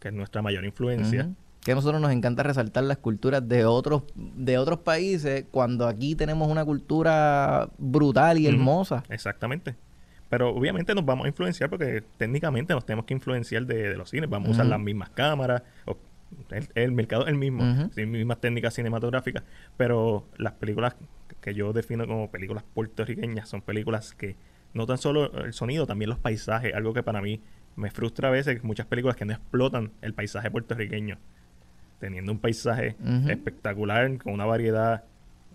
[0.00, 1.30] que es nuestra mayor influencia.
[1.64, 6.14] Que a nosotros nos encanta resaltar las culturas de otros de otros países cuando aquí
[6.14, 9.02] tenemos una cultura brutal y hermosa.
[9.08, 9.74] Exactamente.
[10.28, 14.10] Pero obviamente nos vamos a influenciar porque técnicamente nos tenemos que influenciar de, de los
[14.10, 14.28] cines.
[14.28, 15.62] Vamos a usar las mismas cámaras.
[15.86, 15.96] o-
[16.50, 17.62] el, el mercado es el mismo.
[17.94, 19.42] Sí, mismas técnicas cinematográficas.
[19.78, 20.96] Pero las películas
[21.40, 24.34] que yo defino como películas puertorriqueñas son películas que
[24.74, 26.74] no tan solo el sonido, también los paisajes.
[26.74, 27.40] Algo que para mí
[27.76, 28.62] me frustra a veces.
[28.64, 31.16] Muchas películas que no explotan el paisaje puertorriqueño.
[32.00, 32.96] Teniendo un paisaje
[33.30, 35.04] espectacular con una variedad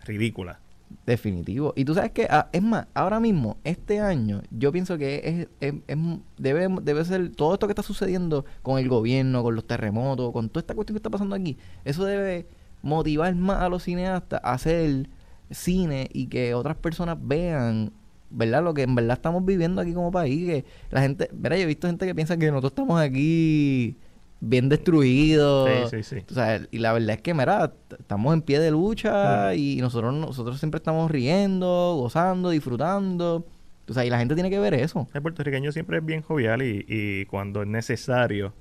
[0.06, 0.60] ridícula.
[1.06, 1.74] Definitivo.
[1.76, 5.48] Y tú sabes que, ah, es más, ahora mismo, este año, yo pienso que es,
[5.60, 5.98] es- es-
[6.38, 10.50] debe, debe ser todo esto que está sucediendo con el gobierno, con los terremotos, con
[10.50, 12.48] toda esta cuestión que está pasando aquí, eso debe
[12.82, 15.08] motivar más a los cineastas a hacer
[15.52, 17.92] cine y que otras personas vean,
[18.30, 18.64] ¿verdad?
[18.64, 21.58] Lo que en verdad estamos viviendo aquí como país, que la gente, ¿verdad?
[21.58, 23.98] Yo he visto gente que piensa que nosotros estamos aquí
[24.40, 25.90] bien destruidos.
[25.90, 26.26] Sí, sí, sí.
[26.30, 30.14] O sea, y la verdad es que, mira, estamos en pie de lucha y nosotros
[30.14, 33.46] nosotros siempre estamos riendo, gozando, disfrutando.
[33.88, 35.08] O sea, y la gente tiene que ver eso.
[35.14, 38.54] El puertorriqueño siempre es bien jovial y, y cuando es necesario,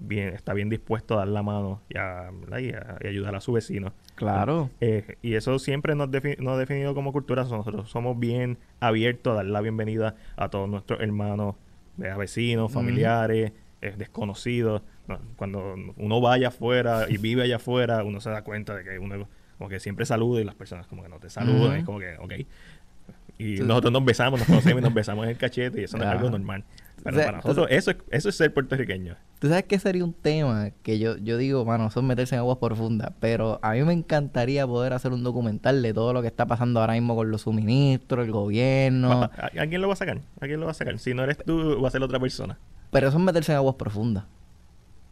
[0.00, 2.30] bien, está bien dispuesto a dar la mano y y a-
[3.02, 3.92] y ayudar a su vecino.
[4.16, 4.70] Claro.
[4.80, 7.44] Eh, y eso siempre nos, ha definido como cultura.
[7.44, 11.54] Nosotros somos bien abiertos a dar la bienvenida a todos nuestros hermanos,
[12.02, 14.82] a vecinos, familiares, eh, desconocidos.
[15.08, 18.98] No, cuando uno vaya afuera y vive allá afuera, uno se da cuenta de que
[18.98, 19.26] uno
[19.58, 21.62] como que siempre saluda y las personas como que no te saludan.
[21.68, 21.72] Ujú.
[21.74, 22.32] Es como que, ok.
[23.38, 23.62] Y Sí.
[23.62, 26.10] nosotros nos besamos, nos conocemos y nos besamos en el cachete y eso no es
[26.10, 26.64] algo normal.
[27.02, 29.16] Pero O sea, para nosotros eso es, eso es ser puertorriqueño.
[29.38, 32.40] Tú sabes que sería un tema que yo, yo digo, mano, eso es meterse en
[32.40, 33.12] aguas profundas.
[33.20, 36.80] Pero a mí me encantaría poder hacer un documental de todo lo que está pasando
[36.80, 39.22] ahora mismo con los suministros, el gobierno.
[39.22, 40.20] ¿A, a quién lo va a sacar?
[40.40, 40.98] ¿A quién lo va a sacar?
[40.98, 42.58] Si no eres tú, va a ser otra persona.
[42.90, 44.24] Pero eso es meterse en aguas profundas.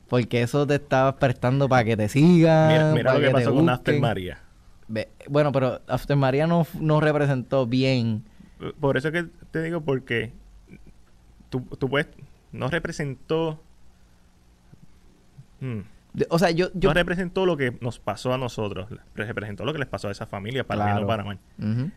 [0.09, 2.95] Porque eso te estabas prestando para que te sigan.
[2.95, 4.01] Mira, lo que pasó con After.
[4.01, 4.41] María.
[5.29, 8.25] Bueno, pero After María no, no representó bien.
[8.81, 10.33] Por eso que te digo, porque
[11.51, 12.09] tú, tú puedes.
[12.53, 13.63] No representó.
[15.61, 15.81] Hmm,
[16.31, 16.69] O sea, yo...
[16.75, 18.89] yo no representó lo que nos pasó a nosotros.
[19.15, 21.07] Representó lo que les pasó a esa familia, para bien Claro.
[21.07, 21.39] o para mal.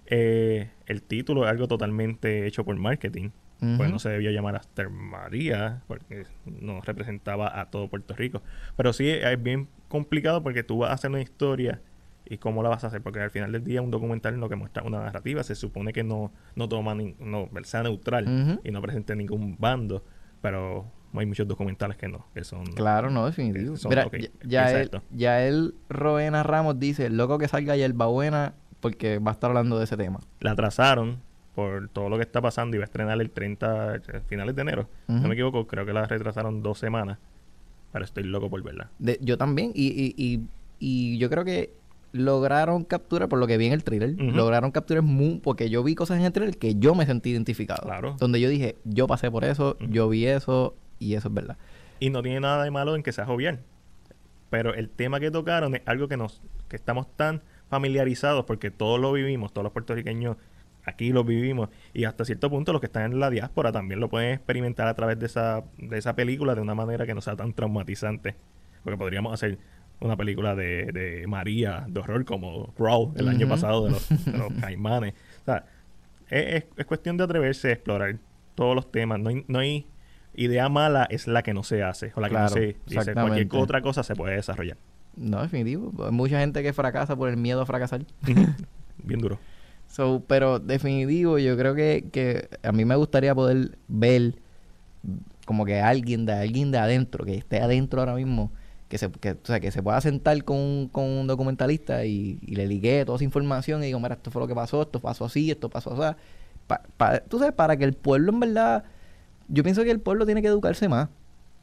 [0.08, 3.30] Eh, el título es algo totalmente hecho por marketing.
[3.78, 8.42] Pues no se debía llamar After María, porque no representaba a todo Puerto Rico.
[8.76, 11.80] Pero sí es bien complicado porque tú vas a hacer una historia
[12.32, 14.56] y cómo la vas a hacer, porque al final del día un documental lo que
[14.56, 18.82] muestra una narrativa, se supone que no, no toma ni- no sea neutral y no
[18.82, 20.04] presente ningún bando,
[20.42, 23.76] pero hay muchos documentales que no, que son Claro, no, definitivo.
[23.76, 25.04] Son- Mira, ya, ya él, exacto.
[25.12, 27.76] ya él, Roena Ramos dice, loco que salga
[28.08, 30.22] Buena porque va a estar hablando de ese tema.
[30.40, 31.20] la atrasaron
[31.54, 34.62] por todo lo que está pasando y va a estrenar el 30 eh, finales de
[34.62, 34.88] enero.
[35.10, 37.18] No me equivoco, creo que la retrasaron dos semanas,
[37.92, 38.90] pero estoy loco por verla.
[39.00, 40.48] De- yo también, y, y, y,
[40.80, 41.74] y yo creo que
[42.12, 44.36] lograron capturar, por lo que vi en el trailer, Ujú.
[44.36, 47.84] lograron capturar muy, porque yo vi cosas en el trailer que yo me sentí identificado.
[47.84, 48.16] Claro.
[48.20, 51.58] Donde yo dije, yo pasé por eso, yo vi eso, y eso es verdad.
[52.00, 53.60] Y no tiene nada de malo en que sea jovial.
[54.50, 59.00] Pero el tema que tocaron es algo que nos que estamos tan familiarizados porque todos
[59.00, 60.38] lo vivimos, todos los puertorriqueños
[60.84, 64.10] aquí lo vivimos y hasta cierto punto los que están en la diáspora también lo
[64.10, 67.36] pueden experimentar a través de esa de esa película de una manera que no sea
[67.36, 68.36] tan traumatizante.
[68.84, 69.58] Porque podríamos hacer
[70.02, 74.38] una película de, de María, de horror como Crawl el año pasado de los, de
[74.38, 75.14] los caimanes.
[75.42, 75.66] O sea,
[76.30, 78.18] es, es- es cuestión de atreverse a explorar
[78.56, 79.20] todos los temas.
[79.20, 79.88] No hay, no hay
[80.36, 82.12] idea mala, es la que no se hace.
[82.16, 83.14] O la que Claro, no se dice.
[83.14, 84.78] Cualquier otra cosa se puede desarrollar.
[85.16, 85.92] No, definitivo.
[86.06, 88.02] Hay mucha gente que fracasa por el miedo a fracasar.
[89.04, 89.40] Bien duro.
[89.88, 94.36] So, pero definitivo, yo creo que, que a mí me gustaría poder ver
[95.46, 98.52] como que alguien de alguien de adentro, que esté adentro ahora mismo,
[98.92, 102.38] que se, que, o sea, que se pueda sentar con, un- con un documentalista y,
[102.46, 105.00] y le ligue toda esa información y digo, mira, esto fue lo que pasó, esto
[105.00, 106.16] pasó así, esto pasó así.
[106.68, 108.84] Pa- pa- tú sabes, para que el pueblo en verdad,
[109.48, 111.08] yo pienso que el pueblo tiene que educarse más.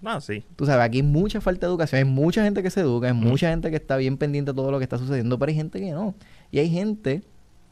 [0.03, 0.43] Ah, sí.
[0.57, 3.13] Tú sabes, aquí hay mucha falta de educación, hay mucha gente que se educa, hay
[3.13, 5.81] mucha gente que está bien pendiente de todo lo que está sucediendo, pero hay gente
[5.81, 6.15] que no.
[6.51, 7.23] Y hay gente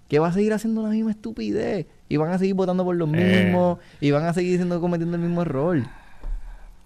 [0.08, 3.08] que va a seguir haciendo la misma estupidez y van a seguir votando por los
[3.14, 3.44] Eh.
[3.46, 5.82] mismos y van a seguir siendo, cometiendo el mismo error.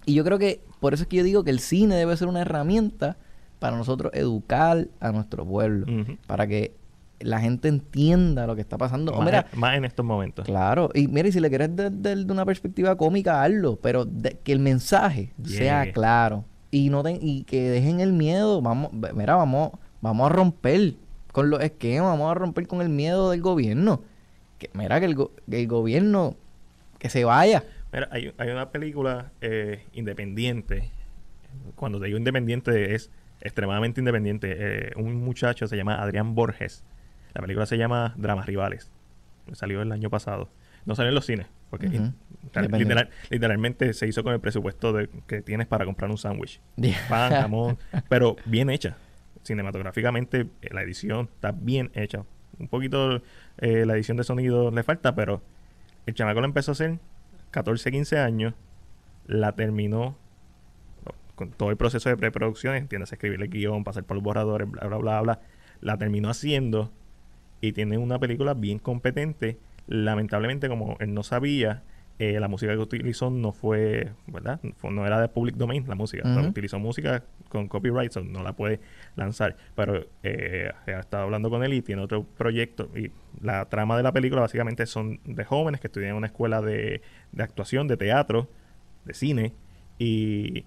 [0.05, 2.27] Y yo creo que por eso es que yo digo que el cine debe ser
[2.27, 3.15] una herramienta
[3.59, 5.85] para nosotros educar a nuestro pueblo,
[6.27, 6.73] para que
[7.19, 9.13] la gente entienda lo que está pasando.
[9.13, 10.43] Más, mira, en, más en estos momentos.
[10.45, 14.05] Claro, y mira, y si le quieres de, de- de una perspectiva cómica, hazlo, pero
[14.05, 19.35] de- que el mensaje sea claro y no y que dejen el miedo, vamos, mira,
[19.35, 19.71] vamos,
[20.01, 20.95] vamos a romper
[21.31, 24.01] con los esquemas, vamos a romper con el miedo del gobierno.
[24.57, 26.33] Que mira que el, que el gobierno
[26.97, 27.63] que se vaya.
[27.93, 30.91] Mira, hay, hay una película eh, independiente.
[31.75, 33.11] Cuando te digo independiente, es
[33.41, 34.55] extremadamente independiente.
[34.57, 36.83] Eh, un muchacho se llama Adrián Borges.
[37.33, 38.91] La película se llama Dramas Rivales.
[39.53, 40.49] Salió el año pasado.
[40.85, 41.47] No salió en los cines.
[41.69, 41.87] Porque
[42.79, 46.59] literal- literalmente se hizo con el presupuesto de, que tienes para comprar un sándwich.
[47.09, 47.77] Pan, jamón.
[48.09, 48.97] pero bien hecha.
[49.43, 52.23] Cinematográficamente, eh, la edición está bien hecha.
[52.59, 53.21] Un poquito
[53.57, 55.41] eh, la edición de sonido le falta, pero
[56.05, 56.99] el chamaco lo empezó a hacer
[57.51, 58.53] 14, 15 años.
[59.27, 60.17] La terminó
[61.05, 64.69] no, con todo el proceso de preproducción, entiendes, escribir el guion, pasar por los borradores,
[64.69, 65.39] bla, bla, bla, bla.
[65.81, 66.91] La terminó haciendo
[67.61, 69.57] y tiene una película bien competente.
[69.87, 71.83] Lamentablemente, como él no sabía,
[72.23, 74.59] eh, la música que utilizó no fue, ¿verdad?
[74.77, 76.21] Fue- no era de public domain la música.
[76.49, 78.79] Utilizó música con copyright, so no la puede
[79.15, 79.57] lanzar.
[79.75, 82.91] Pero eh, he estado hablando con él y tiene otro proyecto.
[82.95, 83.11] Y
[83.41, 87.01] la trama de la película básicamente son de jóvenes que estudian en una escuela de,
[87.31, 88.47] de actuación, de teatro,
[89.05, 89.53] de cine.
[89.97, 90.65] Y,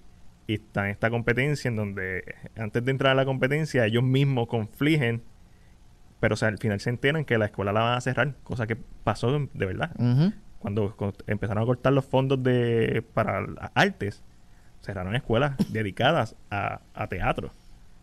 [0.49, 4.49] y está en esta competencia en donde antes de entrar a la competencia ellos mismos
[4.49, 5.23] confligen
[6.21, 8.67] pero o sea, al final se enteran que la escuela la van a cerrar, cosa
[8.67, 9.91] que pasó de verdad.
[9.99, 10.33] Ujú.
[10.65, 10.97] Cuando
[11.27, 14.23] empezaron a cortar los fondos de para las artes,
[14.81, 17.51] cerraron escuelas dedicadas a, a teatro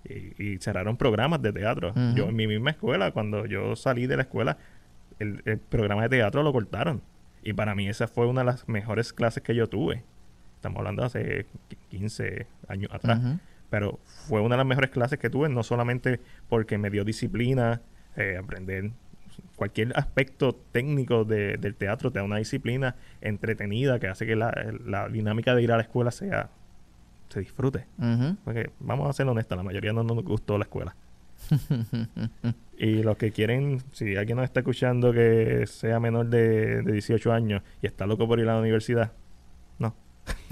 [0.08, 1.92] y, y cerraron programas de teatro.
[2.16, 4.58] Yo en mi misma escuela, cuando yo salí de la escuela,
[5.18, 7.02] el, el programa de teatro lo cortaron.
[7.44, 10.04] Y para mí esa fue una de las mejores clases que yo tuve.
[10.58, 11.46] Estamos hablando de hace
[11.90, 13.20] 15 años atrás.
[13.72, 17.82] Pero fue una de las mejores clases que tuve, no solamente porque me dio disciplina,
[18.16, 18.92] eh, aprender
[19.56, 24.52] cualquier aspecto técnico de- del teatro, te da una disciplina entretenida que hace que la,
[24.86, 26.50] la dinámica de ir a la escuela sea
[27.30, 27.86] se disfrute.
[27.98, 28.36] Ujú.
[28.44, 30.96] Porque vamos a ser honestos, la mayoría no nos gustó la escuela.
[32.78, 37.32] Y los que quieren, si alguien nos está escuchando que sea menor de, de 18
[37.32, 39.12] años y está loco por ir a la universidad.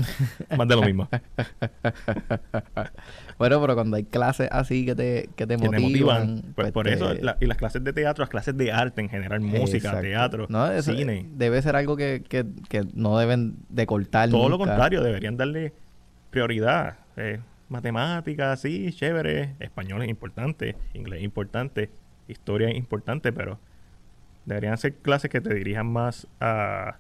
[0.58, 1.08] Más de lo mismo.
[3.38, 6.36] bueno, pero cuando hay clases así que te, que te Que te motivan.
[6.36, 6.54] motivan.
[6.56, 9.10] Pues, por te- eso, la- y las clases de teatro, las clases de arte en
[9.10, 10.02] general, música, Exacto.
[10.02, 11.26] teatro, No, eso cine.
[11.34, 14.30] Debe ser algo que, que, que no deben de cortar.
[14.30, 15.74] Todo lo contrario, deberían darle
[16.30, 16.98] prioridad.
[17.18, 17.40] Eh,
[17.70, 19.56] matemáticas, sí, chévere.
[19.60, 21.90] Español es importante, inglés es importante,
[22.28, 23.60] historia es importante, pero
[24.46, 26.98] deberían ser clases que te dirijan más a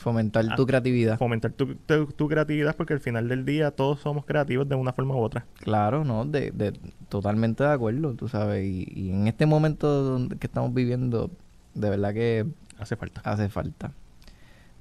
[0.00, 1.18] Fomentar Ah, tu creatividad.
[1.18, 4.92] fomentar tu, tu- tu creatividad, porque al final del día todos somos creativos de una
[4.94, 5.44] forma u otra.
[5.60, 6.72] Claro, no, de, de
[7.10, 8.64] totalmente de acuerdo, tú sabes.
[8.66, 11.30] Y, y en este momento donde- que estamos viviendo,
[11.74, 12.46] de verdad que
[12.78, 13.20] Hace falta.
[13.24, 13.92] hace falta.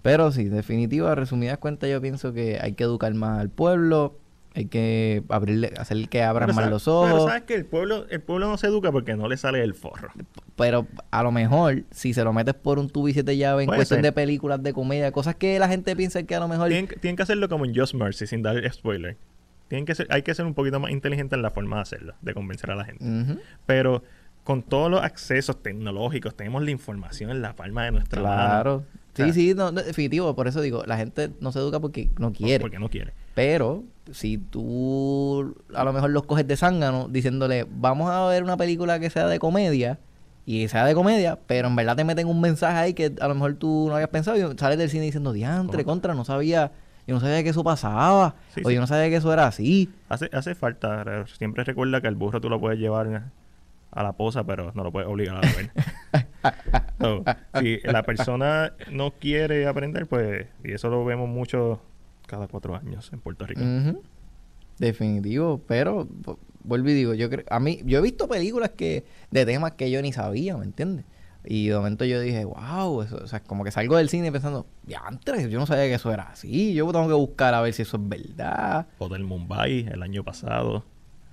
[0.01, 4.15] Pero sí, definitiva, resumidas cuentas, yo pienso que hay que educar más al pueblo,
[4.55, 7.25] hay que abrirle, hacer que abran Pero más los Pero ojos.
[7.29, 10.09] sabes que el pueblo, el pueblo no se educa porque no le sale el forro.
[10.55, 13.67] Pero a lo mejor, si se lo metes por un tubo y siete llaves en
[13.67, 14.05] Puede cuestión ser.
[14.05, 16.69] de películas de comedia, cosas que la gente piensa que a lo mejor.
[16.69, 19.17] Tienen, tienen que hacerlo como en Just Mercy, sin dar spoiler.
[19.67, 22.15] Tienen que ser, hay que ser un poquito más inteligente en la forma de hacerlo,
[22.21, 23.05] de convencer a la gente.
[23.67, 24.03] Pero
[24.43, 28.35] con todos los accesos tecnológicos, tenemos la información en la palma de nuestra mano.
[28.35, 28.83] Claro.
[29.25, 30.35] Sí, sí, no, definitivo.
[30.35, 32.59] Por eso digo, la gente no se educa porque no quiere.
[32.61, 33.13] Porque no quiere.
[33.35, 38.57] Pero si tú a lo mejor los coges de zángano diciéndole, vamos a ver una
[38.57, 39.99] película que sea de comedia,
[40.45, 43.35] y sea de comedia, pero en verdad te meten un mensaje ahí que a lo
[43.35, 46.71] mejor tú no habías pensado y sales del cine diciendo, diantre, contra, no sabía,
[47.05, 48.73] yo no sabía que eso pasaba, Sí, o sí.
[48.73, 49.91] yo no sabía que eso era así.
[50.07, 51.03] Hace, hace falta.
[51.03, 53.29] re- Siempre recuerda que el burro tú lo puedes llevar
[53.91, 55.71] a la posa, pero no lo puedes obligar a beber.
[57.01, 57.23] So,
[57.57, 61.81] si la persona no quiere aprender, pues, y eso lo vemos mucho
[62.27, 63.61] cada cuatro años en Puerto Rico.
[64.79, 69.05] Definitivo, pero vu- vuelvo y digo, yo creo, a mí, yo he visto películas que
[69.31, 71.05] de temas que yo ni sabía, ¿me entiendes?
[71.45, 74.67] Y de momento yo dije, wow, eso, o sea, como que salgo del cine pensando,
[74.83, 77.81] diantre, yo no sabía que eso era así, yo tengo que buscar a ver si
[77.83, 78.87] eso es verdad.
[78.99, 80.83] Hotel Mumbai el año pasado,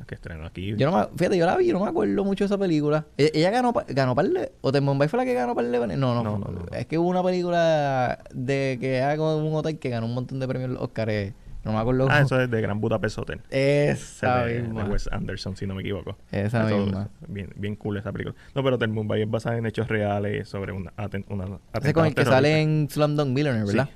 [0.04, 0.74] que estrenó aquí.
[0.76, 3.06] Yo no me, fíjate, yo la vi, yo no me acuerdo mucho de esa película.
[3.16, 5.86] E- Ella ganó, ganó par de, Hotel Mumbai fue la que ganó par de No,
[5.86, 6.66] no, No, no, no.
[6.76, 10.38] es que hubo una película de que era como un hotel que ganó un montón
[10.38, 11.32] de premios los Oscars,
[11.64, 12.06] no me acuerdo.
[12.08, 13.40] Ah, eso es de Gran Budapest Hotel.
[13.50, 14.62] Esa de.
[14.62, 16.16] Wes Anderson, si no me equivoco.
[16.30, 17.08] Esa Eso, misma.
[17.26, 18.36] Bien, bien cool esa película.
[18.54, 22.06] No, pero Hotel Mumbai es basada en hechos reales sobre una, aten, una Ese con
[22.06, 23.86] el que sale en Slumdog Millionaire, ¿verdad?
[23.88, 23.92] Sí,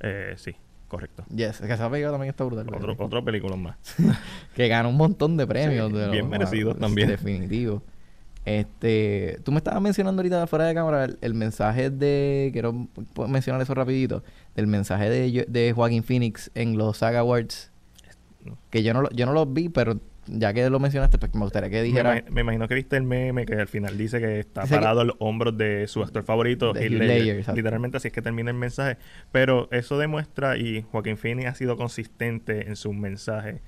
[0.00, 0.56] eh, sí
[0.92, 1.24] correcto.
[1.34, 2.66] Yes, es que esa película también está brutal.
[2.72, 3.76] Otro, otro película más.
[4.54, 5.90] Que ganó un montón de premios.
[5.90, 7.08] Sí, de bien los- merecidos también.
[7.08, 7.82] Definitivo.
[8.44, 12.88] Este, tú me estabas mencionando ahorita fuera de cámara el, el mensaje de, quiero
[13.28, 14.22] mencionar eso rapidito,
[14.56, 17.70] del mensaje de, de Joaquín Phoenix en los Saga Awards,
[18.70, 19.98] que yo no, lo- yo no los vi, pero
[20.34, 22.18] ya que lo mencionaste, pues me gustaría que Me, dijera...
[22.22, 24.80] ima- me imagino que viste el meme que al final dice que está Dice que-
[24.80, 27.36] parado a los hombros de su actor favorito, Ledger.
[27.36, 27.56] Exacto.
[27.56, 28.96] Literalmente así es que termina el mensaje.
[29.30, 33.60] Pero eso demuestra, y Joaquín Phoenix ha sido consistente en sus mensajes.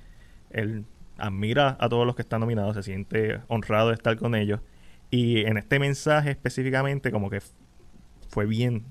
[0.49, 0.85] Él
[1.17, 4.59] admira a todos los que están nominados, se siente honrado de estar con ellos.
[5.11, 7.39] Y en este mensaje específicamente como que
[8.29, 8.83] fue bien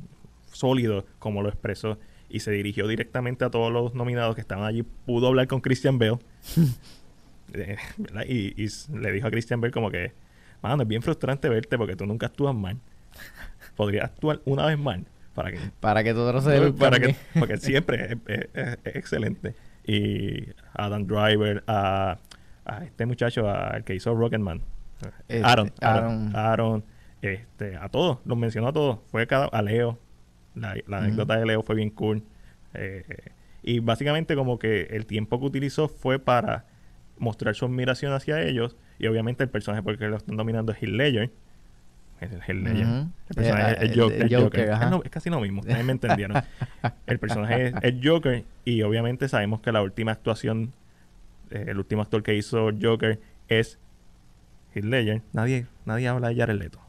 [0.47, 1.99] sólido como lo expresó
[2.29, 4.85] y se dirigió directamente a todos los nominados que estaban allí.
[5.05, 6.19] Pudo hablar con Christian Bale.
[7.55, 7.77] Eh.
[8.29, 8.67] Y,
[8.99, 10.13] le dijo a Christian Bale como que,
[10.63, 12.79] mano, es bien frustrante verte porque tú nunca actúas mal.
[13.77, 17.57] Podrías actuar una vez mal para que, Para que todo se dé para que porque
[17.59, 19.55] siempre es, es- es- es excelente.
[19.87, 22.19] Y Adam Driver, a,
[22.65, 24.63] a este muchacho, al que hizo Rocketman,
[25.29, 26.37] Este, Aaron, Aaron, Aaron.
[26.37, 26.85] Aaron,
[27.21, 28.99] este, a todos, los mencionó a todos.
[29.11, 29.99] Fue cada, a Leo,
[30.55, 32.23] la, anécdota de Leo fue bien cool.
[32.75, 33.05] Eh,
[33.63, 36.65] y básicamente como que el tiempo que utilizó fue para
[37.19, 38.77] mostrar su admiración hacia ellos.
[38.99, 41.31] Y obviamente el personaje porque lo están dominando es Heath Ledger.
[42.21, 42.87] Es el Ledger.
[42.87, 44.23] El personaje Eh, es Joker.
[44.23, 44.69] el es Joker.
[44.71, 46.43] Es, lo- es casi lo mismo, ustedes me entendieron.
[47.07, 50.73] el personaje es, Joker y obviamente sabemos que la última actuación,
[51.51, 53.79] eh, el último actor que hizo Joker es
[54.75, 55.23] Heath Ledger.
[55.33, 56.81] Nadie, nadie habla de Jared Leto.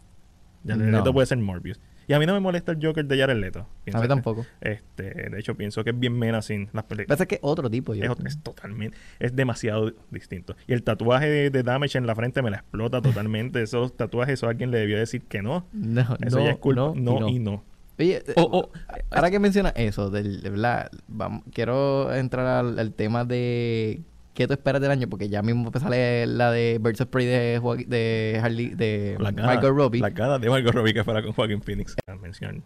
[0.65, 0.99] Jared No.
[0.99, 1.79] Leto puede ser Morbius.
[2.07, 3.59] Y a mí no me molesta el Joker de Jared Leto.
[3.61, 4.45] A mí que- tampoco.
[4.61, 7.17] Este, de hecho, pienso que es bien menacing las películas.
[7.17, 7.93] Pasa que es otro tipo.
[7.95, 8.03] Yo.
[8.03, 10.55] Es, ot- es totalmente, es demasiado distinto.
[10.67, 13.61] Y el tatuaje de, de Damage en la frente me la explota totalmente.
[13.63, 15.65] Esos tatuajes, eso alguien le debió decir que no.
[15.73, 16.81] No, Eso no, ya es culpa.
[16.95, 17.63] no, No, y y no.
[17.97, 18.71] Oye, eh, Oh, oh,
[19.09, 24.01] ahora que mencionas eso, del, de verdad, vamos, quiero entrar al, al tema de
[24.35, 27.59] qué tú esperas del año, porque ya mismo sale la de Birds of Prey de,
[27.59, 30.01] Joaqu- de Harley, de ganas, Michael Robbie.
[30.01, 31.95] Las ganas de Margot Robbie que fuera con Joaquin Phoenix.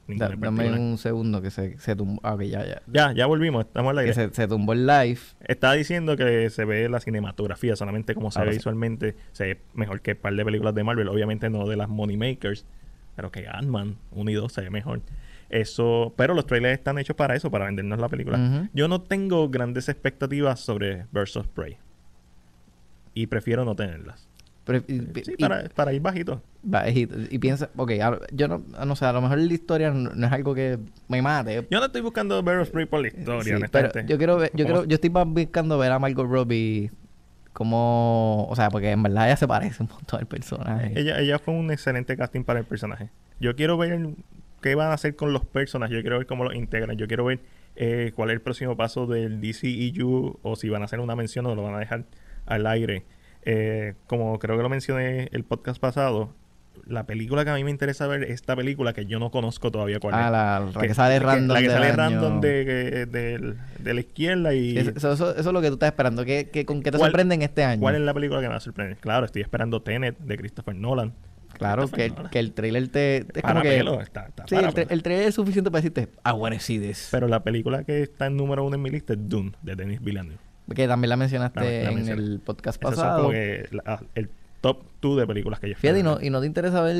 [0.07, 2.19] Ninguna Da- dame un segundo que se, se tumbó.
[2.23, 2.81] Ah, ok, ya, ya.
[2.87, 3.65] Ya, ya volvimos.
[3.65, 4.13] Estamos al Que aire.
[4.13, 5.19] se, se tumbó el live.
[5.47, 8.57] Estaba diciendo que se ve la cinematografía, solamente como se Ahora ve sí.
[8.59, 11.07] visualmente, se ve mejor que un par de películas de Marvel.
[11.07, 12.65] Obviamente no de las Money Makers,
[13.15, 15.01] pero que Ant-Man 1 y 2 se ve mejor.
[15.49, 18.69] Eso, pero los trailers están hechos para eso, para vendernos la película.
[18.73, 21.77] Yo no tengo grandes expectativas sobre of Prey.
[23.13, 24.27] Y prefiero no tenerlas.
[24.65, 26.43] Pero, y, Sí, y- para, para ir bajito.
[26.61, 30.11] bajito, y piensa, ok, a- yo no, no sé, a lo mejor la historia no,
[30.13, 30.77] no es algo que
[31.07, 31.65] me mate.
[31.71, 34.05] Yo no estoy buscando of Prey por la Sí, historia, pero honestamente.
[34.07, 36.91] yo quiero ver, yo quiero, yo estoy buscando ver a Margot Robbie
[37.53, 40.93] como, o sea, porque en verdad ella se parece un montón al personaje.
[40.95, 43.09] Ella, ella fue un excelente casting para el personaje.
[43.39, 43.93] Yo quiero ver
[44.61, 45.95] qué van a hacer con los personajes.
[45.95, 46.97] Yo quiero ver cómo los integran.
[46.97, 47.39] Yo quiero ver
[47.75, 51.45] eh, cuál es el próximo paso del DCEU o si van a hacer una mención
[51.45, 52.05] o lo van a dejar
[52.45, 53.05] al aire.
[53.43, 56.33] Eh, como creo que lo mencioné el podcast pasado,
[56.85, 59.69] la película que a mí me interesa ver es esta película que yo no conozco
[59.71, 60.31] todavía cuál ah, es.
[60.31, 61.53] la, la que, sale random.
[61.53, 61.95] La que del sale año.
[61.97, 64.77] random de, del- de la izquierda y...
[64.77, 66.25] Eso, eso, eso- eso es lo que tú estás esperando.
[66.25, 67.79] ¿Qué, qué- con qué te ¿Cuál- sorprenden este año?
[67.81, 68.97] ¿Cuál es la película que me va a sorprender?
[68.97, 71.13] Claro, estoy esperando Tenet de Christopher Nolan.
[71.59, 72.29] Claro, que, Nolan.
[72.31, 73.17] que el trailer te...
[73.17, 73.69] Es Para como que...
[73.77, 74.87] pelo, está, está Sí, para el, pelo.
[74.89, 76.07] el trailer es suficiente para decirte,
[76.79, 77.09] this.
[77.11, 80.01] Pero la película que está en número uno en mi lista es Dune, de Denis
[80.01, 80.39] Villeneuve.
[80.75, 82.21] que también la mencionaste La- la en mencioné.
[82.23, 83.21] el podcast Esas son pasado.
[83.23, 84.29] como que la- ah, el
[84.61, 86.95] top 2 de películas que yo Fíjate, ¿y no, ¿y no te interesa ver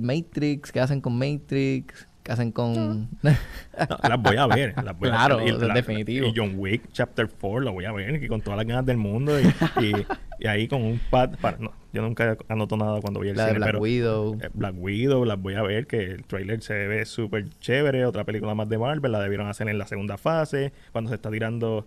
[0.00, 0.72] Matrix?
[0.72, 2.07] ¿Qué hacen con Matrix?
[2.28, 3.08] ¿Qué hacen con...?
[3.22, 4.74] No, las voy a ver.
[4.84, 6.26] Las voy a- Claro, y es definitivo.
[6.26, 8.98] Y John Wick Chapter 4 lo voy a ver y con todas las ganas del
[8.98, 9.40] mundo.
[9.40, 9.46] Y,
[9.82, 10.06] y-
[10.40, 11.30] y ahí con un pad.
[11.40, 14.38] Para, no, yo nunca anoto nada cuando voy al la de Black pero Widow.
[14.42, 15.86] eh, Black Widow las voy a ver.
[15.86, 18.04] Que el trailer se ve súper chévere.
[18.04, 19.10] Otra película más de Marvel.
[19.10, 20.74] La debieron hacer en la segunda fase.
[20.92, 21.86] Cuando se está tirando.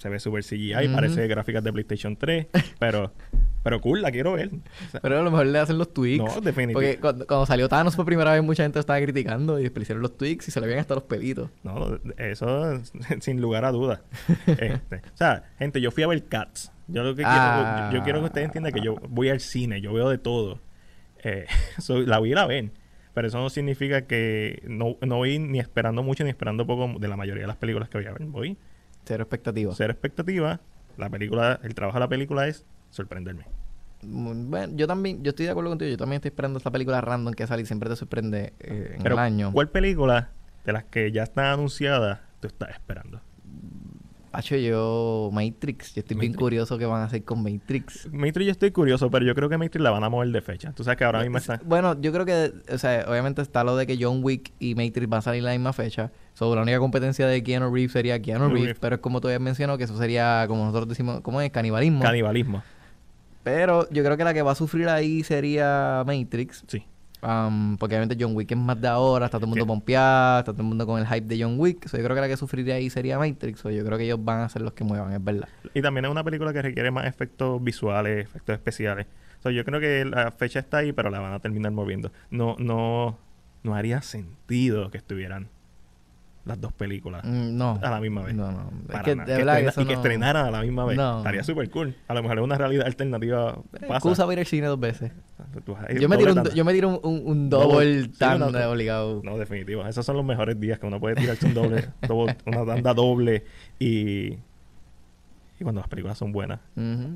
[0.00, 0.74] Se ve súper CGI.
[0.86, 0.94] Ujú.
[0.94, 2.46] Parece gráficas de PlayStation 3.
[2.78, 3.12] pero,
[3.62, 4.48] pero cool, la quiero ver.
[4.48, 6.24] O sea, Pero a lo mejor le hacen los tweaks.
[6.36, 6.80] No, definitivo.
[6.80, 10.00] Porque cuando, cuando salió Thanos por primera vez, mucha gente estaba criticando y después hicieron
[10.02, 11.50] los tweaks y se le veían hasta los pelitos.
[11.62, 14.00] No, eso es sin lugar a dudas.
[14.46, 16.72] Este, o sea, gente, yo fui a ver Cats.
[16.88, 17.88] Yo lo que Ah.
[17.90, 20.18] quiero, yo, yo quiero que ustedes entiendan que yo voy al cine, yo veo de
[20.18, 20.58] todo.
[21.22, 21.44] Eh,
[21.78, 22.70] so, la voy a ir a ver.
[23.12, 27.08] Pero eso no significa que no, no voy ni esperando mucho ni esperando poco de
[27.08, 28.22] la mayoría de las películas que voy a ver.
[28.26, 28.56] Voy
[29.04, 29.74] Cero expectativas.
[29.76, 30.60] cero expectativa.
[30.96, 33.44] La película, el trabajo de la película es sorprenderme.
[34.02, 35.90] Mm, Bueno, yo también, yo estoy de acuerdo contigo.
[35.90, 39.02] Yo también estoy esperando esta película random que sale y siempre te sorprende eh, en
[39.02, 39.52] Pero, el año.
[39.52, 40.30] ¿cuál película
[40.64, 43.20] de las que ya están anunciadas tú estás esperando?
[44.32, 45.92] Hacho, yo Matrix.
[45.94, 46.38] Yo estoy bien Matrix.
[46.40, 48.08] curioso qué van a hacer con Matrix.
[48.12, 50.72] Matrix yo estoy curioso, pero yo creo que Matrix la van a mover de fecha.
[50.72, 51.60] Tú sabes que ahora mismo Es- está...
[51.64, 55.08] Bueno, yo creo que, o sea, obviamente está lo de que John Wick y Matrix
[55.08, 56.12] van a salir la misma fecha.
[56.34, 58.78] So, la única competencia de Keanu Reeves sería Keanu Reeves, Reeves.
[58.80, 61.50] pero es como tú habías mencionado que eso sería, como nosotros decimos, ¿cómo es?
[61.50, 62.02] Canibalismo.
[62.02, 62.62] Canibalismo.
[63.42, 66.64] pero yo creo que la que va a sufrir ahí sería Matrix.
[66.66, 66.84] Sí.
[67.22, 70.52] Um, porque obviamente John Wick es más de ahora, está todo el mundo pompeado, está
[70.52, 71.86] todo el mundo con el hype de John Wick.
[71.86, 73.60] So, yo creo que la que sufriría ahí sería Matrix.
[73.60, 75.48] So, yo creo que ellos van a ser los que muevan, es verdad.
[75.74, 79.06] Y también es una película que requiere más efectos visuales, efectos especiales.
[79.42, 82.10] So, yo creo que la fecha está ahí, pero la van a terminar moviendo.
[82.30, 83.18] No, no,
[83.62, 85.48] no haría sentido que estuvieran
[86.50, 87.78] las dos películas Mm, no.
[87.82, 88.34] a la misma vez.
[88.34, 88.70] No, no.
[88.86, 89.26] Es Para que nada.
[89.26, 90.96] de Que verdad que estrena- eso y que no- estrenaran a la misma vez.
[90.96, 91.18] No.
[91.18, 91.94] Estaría súper cool.
[92.08, 93.56] A lo mejor es una realidad alternativa.
[93.72, 93.86] Pasa.
[93.94, 95.12] Excusa para ir al cine dos veces.
[95.98, 98.02] Yo me tiro un, yo me tiro un, un, un Double.
[98.02, 99.22] double tan obligado.
[99.24, 99.86] No, definitivo.
[99.86, 101.88] Esos son los mejores días que uno puede tirarse un doble,
[102.46, 103.44] una tanda doble
[103.78, 104.34] y,
[105.58, 106.60] y cuando las películas son buenas.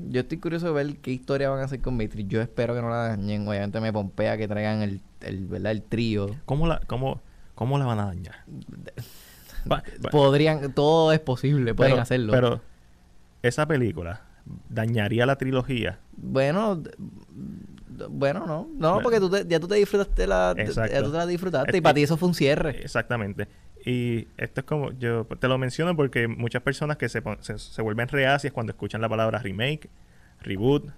[0.09, 2.27] Yo estoy curioso de ver qué historia van a hacer con Matrix.
[2.29, 3.47] Yo espero que no la dañen.
[3.47, 5.71] Obviamente me pompea que traigan el, el, ¿verdad?
[5.71, 6.27] el trío.
[6.45, 7.21] ¿Cómo la, cómo,
[7.55, 8.35] cómo la van a dañar?
[10.11, 12.31] Podrían, todo es posible, pueden pero- hacerlo.
[12.33, 12.61] Pero
[13.41, 14.21] esa película
[14.69, 15.99] dañaría la trilogía.
[16.17, 16.81] Bueno,
[18.09, 18.67] bueno, no.
[18.77, 18.99] No, Bueno.
[19.01, 20.93] porque tú te- ya tú te disfrutaste la, Exacto.
[20.93, 22.81] ya tú te la disfrutaste y para ti eso fue un cierre.
[22.81, 23.47] Exactamente.
[23.85, 27.81] Y esto es como, yo te lo menciono porque muchas personas que se, se, se
[27.81, 29.89] vuelven reacias cuando escuchan la palabra remake,
[30.41, 30.89] reboot,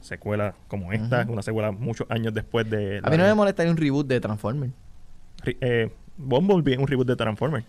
[0.00, 3.00] secuela como esta, una secuela muchos años después de...
[3.02, 4.72] A mí no me molestaría un reboot de Transformers.
[5.44, 7.66] Eh, Bumblebee es un reboot de Transformers.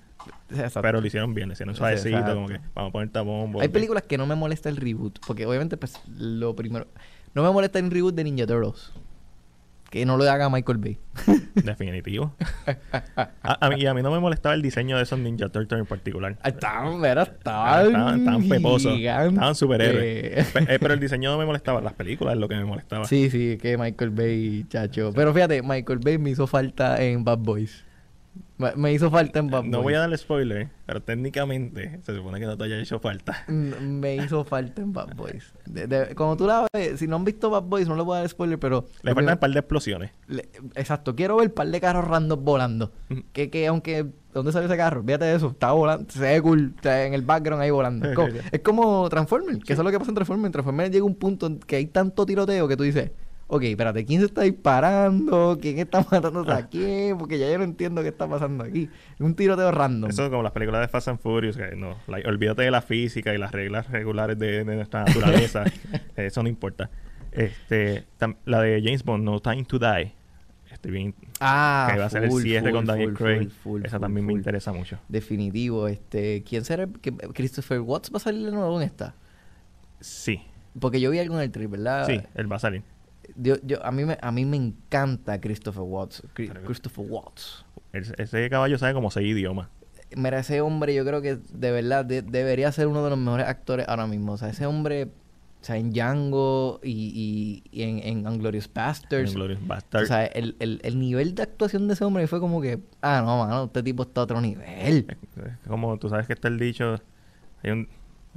[0.50, 0.82] Exacto.
[0.82, 2.36] Pero lo hicieron bien, le hicieron suavecito, exacto.
[2.36, 3.62] como que vamos a ponerte a Bumblebee.
[3.64, 5.20] Hay películas que no me molesta el reboot.
[5.26, 6.88] Porque obviamente, pues, lo primero...
[7.34, 8.92] No me molesta un reboot de Ninja Turtles.
[9.90, 10.98] Que no lo haga Michael Bay.
[11.56, 12.34] Definitivo.
[13.16, 15.80] a, a mí, y a mí no me molestaba el diseño de esos Ninja Turtles
[15.80, 16.38] en particular.
[16.44, 17.86] Estaban, mira, Ah, estaban...
[17.88, 18.94] Estaban, estaban peposos.
[18.98, 20.48] Estaban superhéroes.
[20.54, 21.80] Pe- eh, pero el diseño no me molestaba.
[21.80, 23.06] Las películas es lo que me molestaba.
[23.06, 25.12] Sí, sí, que Michael Bay, chacho.
[25.16, 27.86] Pero fíjate, Michael Bay me hizo falta en Bad Boys.
[28.58, 29.72] Me- Me hizo falta en Bad Boys.
[29.72, 33.44] No voy a darle spoiler, pero técnicamente se supone que no te haya hecho falta.
[33.48, 35.54] Mm, Me hizo falta en Bad Boys.
[35.66, 38.16] De- de- como tú la ves, si no han visto Bad Boys, no le voy
[38.18, 38.86] a dar spoiler, pero...
[39.04, 40.12] Le faltan un par de explosiones.
[40.28, 42.92] le- exacto, quiero ver un par de carros random volando.
[43.34, 44.08] Que, que aunque...
[44.34, 45.04] ¿Dónde salió ese carro?
[45.04, 45.48] Fíjate eso.
[45.48, 46.06] Estaba volando.
[46.12, 46.76] Se ve cool.
[46.84, 48.08] en el background ahí volando.
[48.10, 49.64] Es como, es como Transformers.
[49.64, 50.46] Que eso es lo que pasa en Transformers.
[50.48, 53.12] En Transformers llega un punto en que hay tanto tiroteo que tú dices...
[53.48, 55.58] ok, espérate, ¿quién se está disparando?
[55.62, 57.18] ¿Quién está matando a quién?
[57.18, 58.90] Porque ya yo no entiendo qué está pasando aquí.
[59.16, 60.10] Es un tiroteo random.
[60.10, 61.96] Eso es como las películas de Fast and Furious, que no,
[62.26, 65.64] olvídate de la física y las reglas regulares de, de nuestra naturaleza.
[66.16, 66.90] Eso no importa.
[67.32, 70.14] Este, tam- la de James Bond, No Time to Die.
[70.72, 71.16] Estoy bien.
[71.40, 73.40] ah, que va a ser el cierre con Daniel full, Craig.
[73.50, 75.00] full, full, Esa también me interesa mucho.
[75.08, 75.88] Definitivo.
[75.88, 76.88] Este, ¿Quién será?
[77.02, 79.16] que- ¿Christopher Watts va a salir de nuevo en esta?
[80.00, 80.42] Sí,
[80.80, 82.06] Porque yo vi algo en el trip, ¿verdad?
[82.06, 82.84] sí, él va a salir.
[83.36, 86.24] Yo, yo, a, mí me, a mí me encanta Christopher Watts.
[86.34, 87.66] Cri- Christopher Watts.
[87.94, 89.70] Ese, caballo sabe como seis idiomas.
[90.16, 93.48] Mira, ese hombre yo creo que de verdad de- debería ser uno de los mejores
[93.48, 94.34] actores ahora mismo.
[94.34, 99.34] O sea, ese hombre, o sea, en Django y, y, y en, en Unglorious Bastards.
[99.34, 100.04] Glorious Bastard.
[100.04, 103.22] O sea, el, el, el nivel de actuación de ese hombre fue como que, ah,
[103.26, 105.08] no, mano, este tipo está a otro nivel.
[105.36, 107.02] Es como tú sabes que está el dicho.
[107.64, 107.90] Hay un,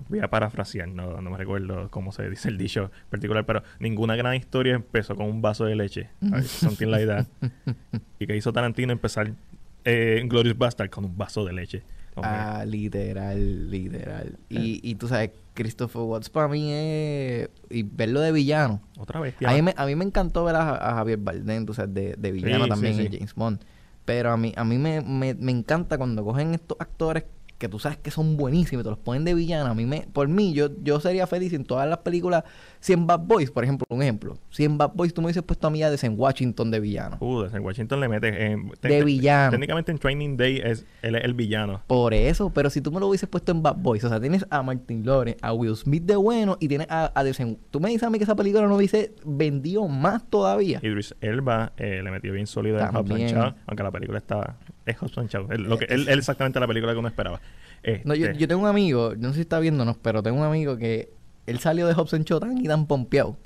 [0.09, 4.17] voy a parafrasear, no, no me recuerdo cómo se dice el dicho particular, pero ninguna
[4.17, 6.11] gran historia empezó con un vaso de leche.
[6.45, 7.27] Something like that.
[8.19, 9.33] y que hizo Tarantino empezar
[9.85, 11.83] eh, Glorious Bastard con un vaso de leche.
[12.17, 14.37] Ah, literal, literal.
[14.51, 17.49] Y, y tú sabes, Christopher Watts para mí es.
[17.71, 18.83] Y verlo de villano.
[18.99, 19.35] otra vez.
[19.45, 22.15] A mí, me, a mí me encantó ver a, a Javier Bardem, tú sabes, de,
[22.19, 23.19] de villano Sí, también sí, en sí.
[23.19, 23.61] James Bond.
[24.05, 27.25] Pero a mí, a mí me, me, me encanta cuando cogen estos actores
[27.61, 29.71] que tú sabes que son buenísimos y te los ponen de villano.
[29.71, 32.43] A mí me, por mí, yo, yo sería feliz en todas las películas,
[32.81, 35.43] si en Bad Boys, por ejemplo, un ejemplo, si en Bad Boys tú me dices
[35.43, 37.19] puesto a mí a en Washington de villano.
[37.21, 38.29] Uh, desde Washington le mete.
[38.53, 39.51] eh, de villano.
[39.51, 41.83] Técnicamente en Training Day es, él es el villano.
[41.87, 44.47] Por eso, pero si tú me lo hubieses puesto en Bad Boys, o sea, tienes
[44.49, 47.91] a Martin Lawrence, a Will Smith de bueno y tienes a, a Denzel- Tú me
[47.91, 50.81] dices a mí que esa película no hubiese vendido más todavía.
[50.83, 53.29] Idris Elba eh, le metió bien sólido También.
[53.29, 54.57] Shaw, aunque la película estaba...
[54.91, 55.47] Es Hobbs and Shaw.
[55.51, 57.41] Él, lo que, él, él exactamente la película que uno esperaba.
[58.05, 60.45] No, yo, Este, yo tengo un amigo, no sé si está viéndonos, pero tengo un
[60.45, 61.11] amigo que
[61.47, 63.37] él salió de Hobbs and Shaw tan y tan pompeado.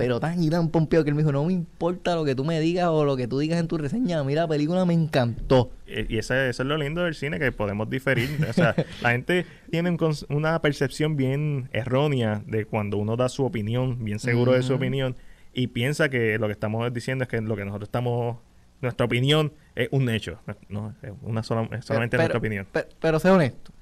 [0.00, 2.42] Pero tan y tan pompeado que él me dijo, no me importa lo que tú
[2.42, 4.24] me digas o lo que tú digas en tu reseña.
[4.24, 5.72] Mira, la película me encantó.
[5.86, 8.30] Y eso es lo lindo del cine, que podemos diferir.
[8.48, 9.98] O sea, la gente tiene un
[10.30, 15.16] una percepción bien errónea de cuando uno da su opinión, bien seguro de su opinión,
[15.52, 18.38] y piensa que lo que estamos diciendo es que lo que nosotros estamos...
[18.80, 20.38] Nuestra opinión es un hecho.
[20.68, 22.66] No, es una sola, es solamente Pero- nuestra opinión.
[22.72, 23.72] Pero, pero sé honesto.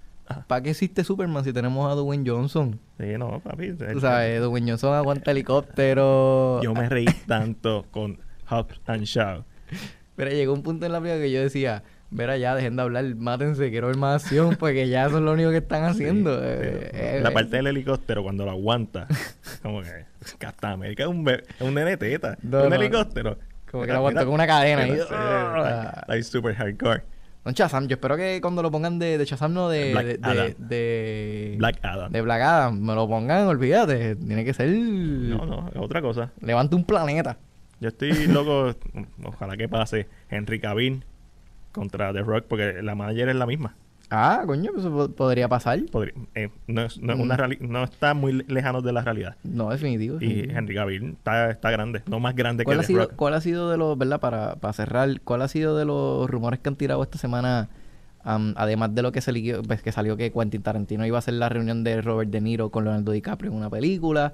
[0.46, 2.78] ¿Para qué existe Superman si tenemos a Dwayne Johnson?
[2.98, 3.72] Sí, no, papi.
[3.72, 6.60] Tú sabes, Dwayne Johnson aguanta helicóptero.
[6.62, 8.18] Yo me reí tanto con
[8.50, 9.44] Hobbs and Shaw.
[10.16, 13.04] Pero llegó un punto en la película que yo decía, ver allá, dejen de hablar,
[13.16, 16.42] mátense, quiero ver más acción, porque ya eso es lo único que están haciendo.
[16.42, 19.06] Eh, eh, la eh, parte del helicóptero cuando lo aguanta.
[19.62, 20.04] como que
[20.38, 22.36] Captain América es un, es un nene teta.
[22.42, 22.74] No, un no.
[22.74, 23.38] helicóptero.
[23.70, 24.92] Como que lo aguantó con una cadena ahí.
[24.96, 25.92] Sí, Ah.
[25.94, 27.02] like, like super hardcore.
[27.44, 29.92] Don Shazam, yo espero que cuando lo pongan de, de Shazam, no de...
[29.92, 30.54] Black de, de, Adam.
[30.68, 32.12] de- Black Adam.
[32.12, 34.16] de Black Adam, me lo pongan, olvídate.
[34.16, 34.68] Tiene que ser...
[34.70, 36.30] No, no, es otra cosa.
[36.40, 37.38] Levanta un planeta.
[37.80, 38.74] Yo estoy loco.
[39.24, 41.04] ojalá que pase Henry Cavill
[41.72, 43.76] contra The Rock, porque la manager es la misma.
[44.10, 45.80] Ah, coño, eso po- podría pasar.
[45.92, 47.56] Podría- eh, no, es- no una Mm.
[47.70, 49.36] no está muy lejano de la realidad.
[49.44, 50.16] No, definitivo.
[50.16, 50.58] Y definitivo.
[50.58, 53.12] Henry Cavill está, está grande, no más grande que ¿Cuál ha, The sido, Rock.
[53.16, 56.58] ¿Cuál ha sido de los, verdad, para, para cerrar, cuál ha sido de los rumores
[56.60, 57.68] que han tirado esta semana,
[58.24, 61.48] además de lo que, salió, pues, que salió que Quentin Tarantino iba a hacer la
[61.48, 64.32] reunión de Robert De Niro con Leonardo DiCaprio en una película?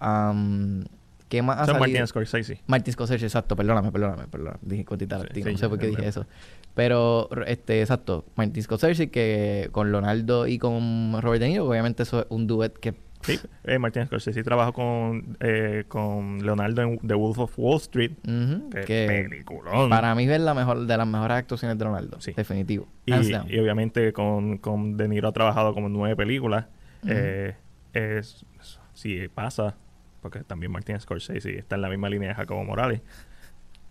[0.00, 0.84] Am,
[1.28, 1.80] ¿Qué más ha Son salido?
[1.98, 2.60] Martin Scorsese.
[2.66, 4.58] Martin Scorsese, exacto, perdóname, perdóname, perdóname.
[4.60, 6.08] Dije Quentin Tarantino, Sí, no sé por qué dije verdad.
[6.22, 6.26] eso.
[6.74, 12.20] Pero, este, exacto, Martin Scorsese que con Leonardo y con Robert De Niro, obviamente eso
[12.20, 12.94] es un duet que...
[13.20, 18.12] Sí, eh, Martin Scorsese trabajó con, eh, con Leonardo en The Wolf of Wall Street.
[18.24, 19.90] Que que peliculón.
[19.90, 22.32] para mí es la mejor, de las mejores actuaciones de Leonardo, Sí.
[22.32, 22.88] definitivo.
[23.06, 26.66] y, y obviamente con, con De Niro ha trabajado como en nueve películas.
[27.04, 27.12] Ujú.
[27.14, 27.54] Eh,
[27.92, 28.44] es,
[28.94, 29.76] si pasa,
[30.20, 33.02] porque también Martin Scorsese está en la misma línea de Jacobo Morales.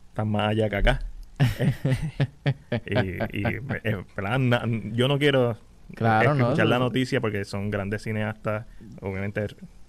[0.10, 1.00] Está más allá que acá.
[2.86, 4.40] y.
[4.40, 4.64] Na-
[4.94, 5.58] yo no quiero
[5.96, 8.66] Claro, escuchar la noticia porque son grandes cineastas,
[9.02, 9.42] obviamente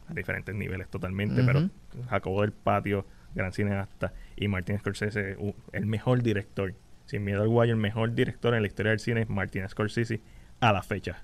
[0.08, 1.70] a diferentes niveles totalmente, pero
[2.08, 5.36] Jacobo del Patio, gran cineasta, y Martin Scorsese,
[5.72, 6.74] el mejor director,
[7.06, 10.20] sin miedo al guayo, el mejor director en la historia del cine es Martin Scorsese
[10.60, 11.22] a la fecha.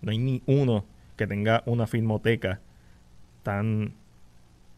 [0.00, 2.60] No hay ni uno que tenga una filmoteca
[3.42, 3.94] tan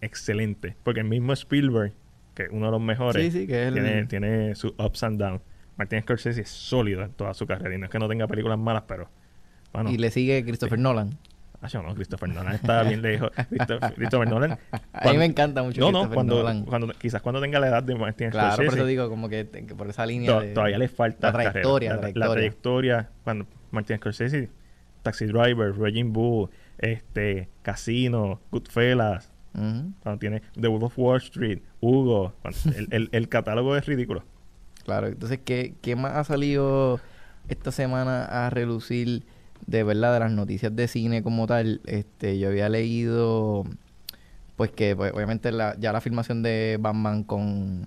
[0.01, 1.93] excelente, porque el mismo Spielberg,
[2.35, 5.03] que es uno de los mejores, Sí, sí, que es el- tiene, tiene sus ups
[5.03, 5.41] and downs.
[5.77, 8.59] Martin Scorsese es sólido en toda su carrera y no es que no tenga películas
[8.59, 9.09] malas, pero
[9.73, 11.19] bueno, Y le sigue Christopher Nolan.
[11.63, 13.31] Ah, yo no, Christopher Nolan está bien lejos.
[13.49, 14.59] Christopher, Christopher Nolan.
[14.93, 16.65] A mí me encanta mucho No, no, cuando, Nolan.
[16.65, 19.47] cuando, quizás cuando tenga la edad de Martin Claro, por Scorsese, eso digo como que,
[19.49, 20.53] que por esa línea to- de...
[20.53, 22.33] todavía le falta la trayectoria, La, la la trayectoria.
[22.35, 23.11] trayectoria.
[23.25, 24.51] Cuando Martin Scorsese,
[25.03, 32.33] Taxi Driver, Raging Bull, este, Casino, Goodfellas, Cuando tiene The Wolf of Wall Street, Hugo.
[32.77, 34.25] el, el- el catálogo es ridículo.
[34.85, 36.99] Claro, entonces, ¿qué, ¿qué más ha salido
[37.49, 39.25] esta semana a relucir
[39.67, 41.81] de verdad de las noticias de cine como tal?
[41.87, 43.65] Este, yo había leído,
[44.57, 47.85] pues que pues, obviamente la, ya la filmación de Batman con,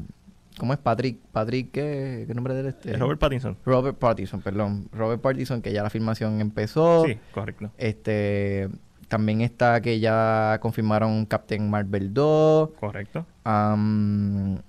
[0.58, 1.18] ¿cómo es Patrick?
[1.34, 2.66] Patrick, ¿qué, qué nombre de él?
[2.68, 2.92] Este?
[2.94, 3.58] Es Robert Pattinson.
[3.66, 4.88] Robert Pattinson, perdón.
[4.94, 7.04] Robert Pattinson, que ya la filmación empezó.
[7.06, 7.72] Sí, correcto.
[7.78, 8.70] Este,
[9.08, 12.70] también está que ya confirmaron Captain Marvel 2.
[12.80, 13.26] Correcto.
[13.44, 14.60] Am,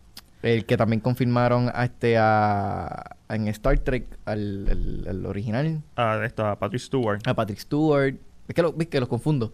[0.43, 6.20] el que también confirmaron a este a, en Star Trek al, el- el original Ah,
[6.24, 7.20] esto, a Patrick Stewart.
[7.26, 8.14] a Patrick Stewart
[8.49, 9.53] es que lo, ves que los confundo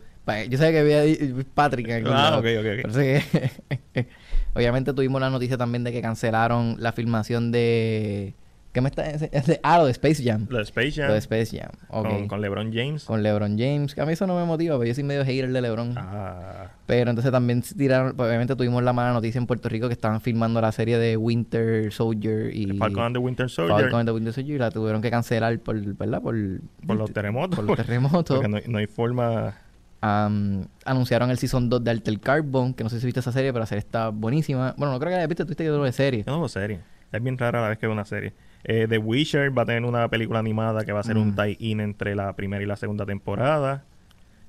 [0.48, 2.92] yo sabía que había Patrick en algún Ah, ok, ok, ok.
[2.92, 4.08] Que-
[4.54, 8.34] obviamente tuvimos la noticia también de que cancelaron la filmación de
[8.72, 11.08] ¿qué me está es de- ah lo de Space Jam Lo de Space Jam.
[11.08, 12.08] lo de Space Jam ok.
[12.08, 13.04] con, con LeBron James.
[13.04, 15.52] con LeBron James que a mí eso no me motiva pero yo soy medio hater
[15.52, 19.68] de LeBron Ah, pero entonces también tiraron, pues, obviamente tuvimos la mala noticia en Puerto
[19.68, 23.80] Rico que estaban filmando la serie de Winter Soldier y Falcon and the Winter Soldier.
[23.80, 26.20] Falcon and the Winter Soldier y la tuvieron que cancelar por, ¿verdad?
[26.20, 26.34] Por,
[26.86, 27.56] Por los terremotos.
[27.56, 28.36] Por los terremotos.
[28.40, 29.54] Porque no, no hay forma.
[30.00, 33.52] Am, anunciaron el Season 2 de Alter Carbon, que no sé si viste esa serie,
[33.52, 34.74] pero la serie está buenísima.
[34.76, 36.24] Bueno, no creo que la hayas visto, tuviste que de serie.
[36.26, 36.80] Yo no veo serie.
[37.12, 38.32] Es bien rara la vez que veo una serie.
[38.64, 41.80] Eh, The Witcher va a tener una película animada que va a ser un tie-in
[41.80, 43.84] entre la primera y la segunda temporada.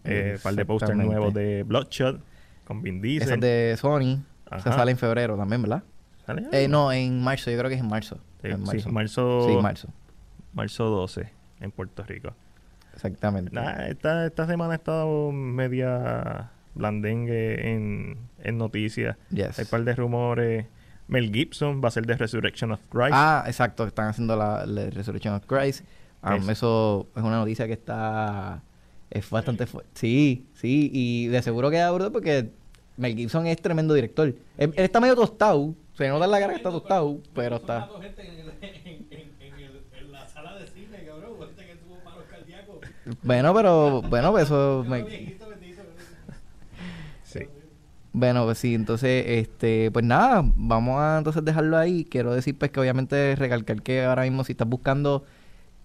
[0.03, 1.15] Eh, par de posters Exactamente.
[1.15, 2.21] nuevos de Bloodshot
[2.65, 3.23] con Vin Diesel.
[3.27, 4.21] Esa es de Sony.
[4.51, 4.73] O Ajá.
[4.73, 5.83] sale en febrero también, ¿verdad?
[6.25, 6.43] ¿Sale?
[6.51, 8.17] Eh, no, en marzo, yo creo que es en marzo.
[8.41, 8.89] Sí, en sí, marzo.
[8.91, 9.87] marzo, Sí, marzo.
[10.53, 11.29] marzo 12
[11.61, 12.33] en Puerto Rico.
[12.93, 13.51] Exactamente.
[13.53, 19.17] Nah, esta, esta semana ha estado media blandengue en, en noticias.
[19.31, 19.57] Yes.
[19.59, 20.65] Hay un par de rumores.
[21.07, 23.11] Mel Gibson va a ser de Resurrection of Christ.
[23.13, 25.83] Ah, exacto, están haciendo la, la Resurrection of Christ.
[26.23, 28.61] Um, Es- Eso es una noticia que está.
[29.09, 29.89] Es bastante fuerte.
[29.93, 32.49] Sí, sí, y de seguro queda bruto porque
[32.97, 34.27] Mel Gibson es tremendo director.
[34.57, 35.75] Él, él está medio tostado.
[35.93, 37.81] Se nota en la cara que está tostado, pero está.
[37.81, 38.83] mató gente en, el- en-
[48.13, 52.05] Bueno, pues sí, entonces, este, pues nada, vamos a entonces dejarlo ahí.
[52.05, 55.25] Quiero decir, pues que obviamente recalcar que ahora mismo si estás buscando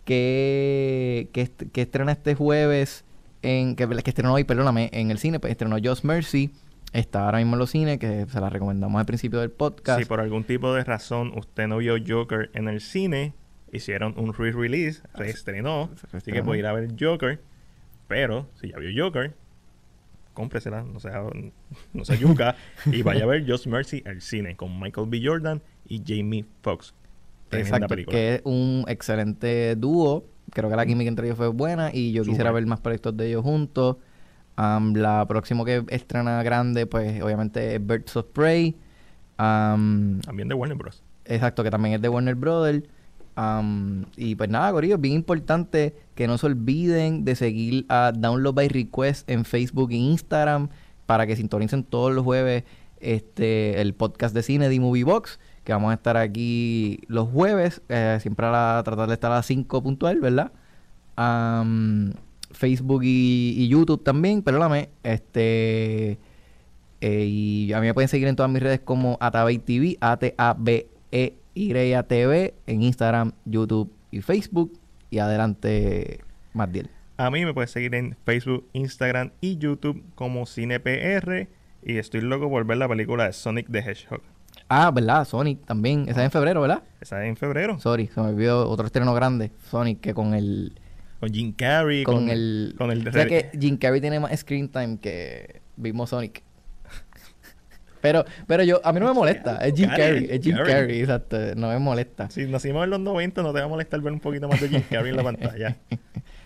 [0.04, 3.04] que, que, est- que estrena este jueves,
[3.42, 6.50] en que, que estrenó hoy, perdóname, en el cine, pues estrenó Just Mercy.
[6.92, 10.00] Está ahora mismo en los cines, que se la recomendamos al principio del podcast.
[10.00, 13.34] Si por algún tipo de razón usted no vio Joker en el cine,
[13.72, 16.44] hicieron un re-release, reestrenó, Se así que reestrenó.
[16.46, 17.40] puede ir a ver Joker.
[18.06, 19.34] Pero si ya vio Joker,
[20.38, 21.22] cómpresela, no sea,
[21.92, 25.20] no sea yuca, y vaya a ver Just Mercy al cine con Michael B.
[25.22, 26.94] Jordan y Jamie Foxx.
[27.50, 28.16] Exacto, película.
[28.16, 30.24] que es un excelente dúo.
[30.52, 33.28] Creo que la química entre ellos fue buena y yo quisiera ver más proyectos de
[33.28, 33.96] ellos juntos.
[34.56, 38.74] La próxima que estrena grande, pues obviamente es Birds of Prey.
[39.36, 41.02] Am, También de Warner Bros.
[41.24, 42.82] exacto, que también es de Warner Brothers.
[44.16, 48.68] Y pues nada, Corillo, bien importante que no se olviden de seguir a Download by
[48.68, 50.70] Request en Facebook e Instagram
[51.06, 52.64] para que sintonicen todos los jueves
[53.00, 57.80] este el podcast de cine de Movie Box, que vamos a estar aquí los jueves,
[57.88, 60.50] eh, siempre a la, tratar de estar a las 5 puntual, ¿verdad?
[62.50, 66.18] Facebook y, YouTube también, perdóname, este...
[67.00, 69.96] eh, y a mí me pueden seguir en todas mis redes como Atabey TV,
[71.58, 74.78] A-T-A-B-E-Y-A-T-V, en Instagram, YouTube y Facebook.
[75.10, 76.20] Y adelante,
[76.52, 76.90] Mardiel.
[77.16, 81.48] A mí me puedes seguir en Facebook, Instagram y YouTube como CinePR.
[81.82, 84.22] Y estoy loco por ver la película de Sonic the Hedgehog.
[84.68, 85.26] Ah, ¿verdad?
[85.26, 86.02] Sonic también.
[86.02, 86.82] Esa es en febrero, ¿verdad?
[87.00, 87.78] Esa es en febrero.
[87.80, 89.50] Sorry, se me olvidó otro estreno grande.
[89.70, 90.78] Sonic, que con el...
[91.20, 92.04] Con Jim Carrey.
[92.04, 92.74] Con, el...
[92.78, 96.42] Con el o sea que Jim Carrey tiene más screen time que mismo Sonic.
[98.00, 99.56] Pero, pero yo, a mí no me molesta.
[99.58, 100.72] Es Jim Carrey, es Jim Carrey.
[100.72, 101.36] Carrey, exacto.
[101.56, 102.30] No me molesta.
[102.30, 104.68] Si nacimos en los 90, no te va a molestar ver un poquito más de
[104.68, 105.76] Jim Carrey en la pantalla.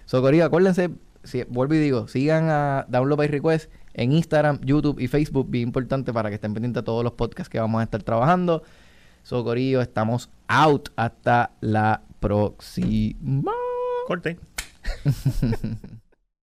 [0.04, 0.90] So, Corillo, acuérdense,
[1.22, 5.68] si, vuelvo y digo, sigan a Download by Request en Instagram, YouTube y Facebook, bien
[5.68, 8.62] importante para que estén pendientes de todos los podcasts que vamos a estar trabajando.
[9.22, 13.52] So, Corillo, estamos out hasta la próxima.
[14.06, 14.38] Corte.